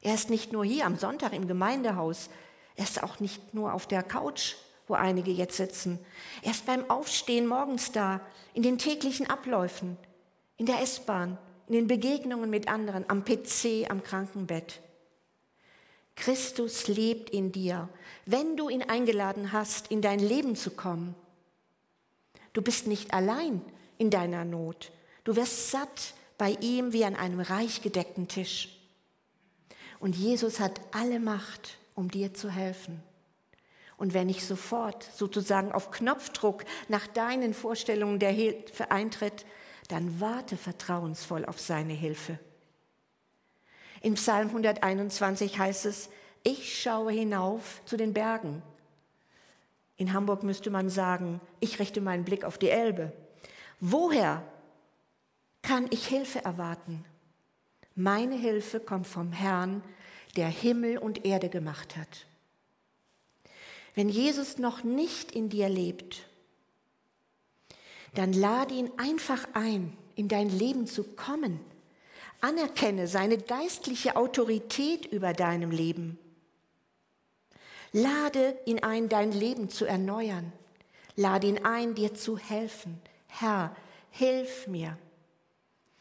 Er 0.00 0.14
ist 0.14 0.30
nicht 0.30 0.52
nur 0.52 0.64
hier 0.64 0.84
am 0.86 0.96
Sonntag 0.96 1.32
im 1.32 1.46
Gemeindehaus, 1.46 2.28
er 2.74 2.84
ist 2.84 3.02
auch 3.02 3.20
nicht 3.20 3.54
nur 3.54 3.72
auf 3.72 3.86
der 3.86 4.02
Couch, 4.02 4.54
wo 4.88 4.94
einige 4.94 5.30
jetzt 5.30 5.56
sitzen. 5.56 5.98
Erst 6.42 6.66
beim 6.66 6.90
Aufstehen 6.90 7.46
morgens 7.46 7.92
da, 7.92 8.20
in 8.54 8.62
den 8.62 8.78
täglichen 8.78 9.28
Abläufen, 9.28 9.96
in 10.56 10.66
der 10.66 10.80
S-Bahn, 10.80 11.38
in 11.68 11.74
den 11.74 11.86
Begegnungen 11.86 12.50
mit 12.50 12.68
anderen, 12.68 13.08
am 13.08 13.24
PC, 13.24 13.88
am 13.88 14.02
Krankenbett. 14.02 14.80
Christus 16.22 16.86
lebt 16.86 17.30
in 17.30 17.50
dir, 17.50 17.88
wenn 18.26 18.56
du 18.56 18.68
ihn 18.68 18.84
eingeladen 18.84 19.50
hast, 19.50 19.90
in 19.90 20.02
dein 20.02 20.20
Leben 20.20 20.54
zu 20.54 20.70
kommen. 20.70 21.16
Du 22.52 22.62
bist 22.62 22.86
nicht 22.86 23.12
allein 23.12 23.60
in 23.98 24.08
deiner 24.08 24.44
Not. 24.44 24.92
Du 25.24 25.34
wirst 25.34 25.72
satt 25.72 26.14
bei 26.38 26.56
ihm 26.60 26.92
wie 26.92 27.04
an 27.04 27.16
einem 27.16 27.40
reich 27.40 27.82
gedeckten 27.82 28.28
Tisch. 28.28 28.68
Und 29.98 30.14
Jesus 30.14 30.60
hat 30.60 30.80
alle 30.92 31.18
Macht, 31.18 31.76
um 31.96 32.08
dir 32.08 32.32
zu 32.32 32.50
helfen. 32.50 33.02
Und 33.96 34.14
wenn 34.14 34.28
nicht 34.28 34.46
sofort 34.46 35.02
sozusagen 35.02 35.72
auf 35.72 35.90
Knopfdruck 35.90 36.64
nach 36.86 37.08
deinen 37.08 37.52
Vorstellungen 37.52 38.20
der 38.20 38.30
Hilfe 38.30 38.92
eintritt, 38.92 39.44
dann 39.88 40.20
warte 40.20 40.56
vertrauensvoll 40.56 41.44
auf 41.46 41.58
seine 41.58 41.94
Hilfe. 41.94 42.38
In 44.02 44.14
Psalm 44.14 44.48
121 44.48 45.58
heißt 45.58 45.86
es, 45.86 46.10
ich 46.42 46.82
schaue 46.82 47.12
hinauf 47.12 47.80
zu 47.84 47.96
den 47.96 48.12
Bergen. 48.12 48.62
In 49.96 50.12
Hamburg 50.12 50.42
müsste 50.42 50.70
man 50.70 50.90
sagen, 50.90 51.40
ich 51.60 51.78
richte 51.78 52.00
meinen 52.00 52.24
Blick 52.24 52.44
auf 52.44 52.58
die 52.58 52.68
Elbe. 52.68 53.12
Woher 53.78 54.42
kann 55.62 55.86
ich 55.90 56.08
Hilfe 56.08 56.44
erwarten? 56.44 57.04
Meine 57.94 58.34
Hilfe 58.34 58.80
kommt 58.80 59.06
vom 59.06 59.30
Herrn, 59.30 59.84
der 60.34 60.48
Himmel 60.48 60.98
und 60.98 61.24
Erde 61.24 61.48
gemacht 61.48 61.96
hat. 61.96 62.26
Wenn 63.94 64.08
Jesus 64.08 64.58
noch 64.58 64.82
nicht 64.82 65.30
in 65.30 65.48
dir 65.48 65.68
lebt, 65.68 66.26
dann 68.14 68.32
lade 68.32 68.74
ihn 68.74 68.90
einfach 68.96 69.46
ein, 69.52 69.96
in 70.16 70.26
dein 70.26 70.48
Leben 70.48 70.88
zu 70.88 71.04
kommen. 71.04 71.60
Anerkenne 72.42 73.06
seine 73.06 73.38
geistliche 73.38 74.16
Autorität 74.16 75.06
über 75.06 75.32
deinem 75.32 75.70
Leben. 75.70 76.18
Lade 77.92 78.58
ihn 78.66 78.82
ein, 78.82 79.08
dein 79.08 79.30
Leben 79.30 79.70
zu 79.70 79.84
erneuern. 79.84 80.52
Lade 81.14 81.46
ihn 81.46 81.64
ein, 81.64 81.94
dir 81.94 82.14
zu 82.14 82.36
helfen. 82.36 83.00
Herr, 83.28 83.76
hilf 84.10 84.66
mir. 84.66 84.98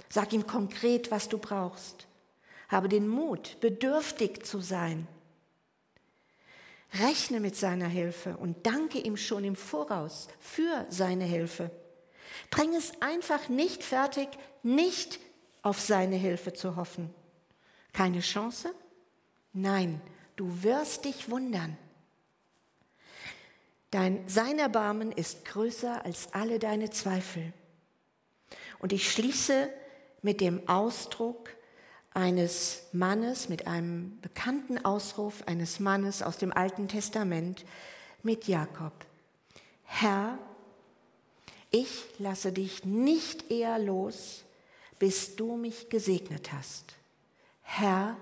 Sag 0.10 0.34
ihm 0.34 0.48
konkret, 0.48 1.12
was 1.12 1.30
du 1.30 1.38
brauchst. 1.38 2.08
Habe 2.70 2.90
den 2.90 3.08
Mut, 3.08 3.58
bedürftig 3.60 4.44
zu 4.44 4.62
sein. 4.62 5.08
Rechne 6.96 7.40
mit 7.40 7.56
seiner 7.56 7.88
Hilfe 7.88 8.36
und 8.38 8.66
danke 8.66 8.98
ihm 8.98 9.16
schon 9.16 9.44
im 9.44 9.56
Voraus 9.56 10.28
für 10.40 10.88
seine 10.90 11.26
Hilfe. 11.26 11.70
Bring 12.50 12.74
es 12.74 13.00
einfach 13.00 13.48
nicht 13.48 13.84
fertig, 13.84 14.28
nicht 14.64 15.20
auf 15.62 15.80
seine 15.80 16.16
Hilfe 16.16 16.54
zu 16.54 16.76
hoffen. 16.76 17.14
Keine 17.94 18.22
Chance? 18.22 18.74
Nein, 19.54 20.02
du 20.36 20.64
wirst 20.64 21.06
dich 21.06 21.30
wundern. 21.30 21.78
Dein, 23.92 24.28
sein 24.28 24.58
Erbarmen 24.58 25.12
ist 25.12 25.44
größer 25.46 26.06
als 26.06 26.34
alle 26.34 26.60
deine 26.60 26.90
Zweifel. 26.90 27.52
Und 28.80 28.94
ich 28.94 29.12
schließe 29.12 29.70
mit 30.22 30.40
dem 30.40 30.68
Ausdruck 30.70 31.50
eines 32.14 32.84
Mannes, 32.94 33.50
mit 33.50 33.68
einem 33.68 34.20
bekannten 34.22 34.84
Ausruf 34.84 35.44
eines 35.46 35.80
Mannes 35.80 36.24
aus 36.24 36.38
dem 36.38 36.52
Alten 36.54 36.88
Testament 36.88 37.66
mit 38.24 38.48
Jakob. 38.48 38.94
Herr, 39.84 40.38
ich 41.70 42.06
lasse 42.18 42.52
dich 42.52 42.86
nicht 42.86 43.52
eher 43.52 43.80
los, 43.80 44.44
bis 45.02 45.36
du 45.36 45.58
mich 45.58 45.90
gesegnet 45.90 46.54
hast. 46.54 46.94
Herr, 47.64 48.16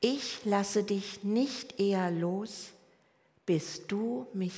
ich 0.00 0.44
lasse 0.44 0.84
dich 0.84 1.24
nicht 1.24 1.80
eher 1.80 2.12
los, 2.12 2.68
bis 3.44 3.88
du 3.88 4.28
mich 4.32 4.48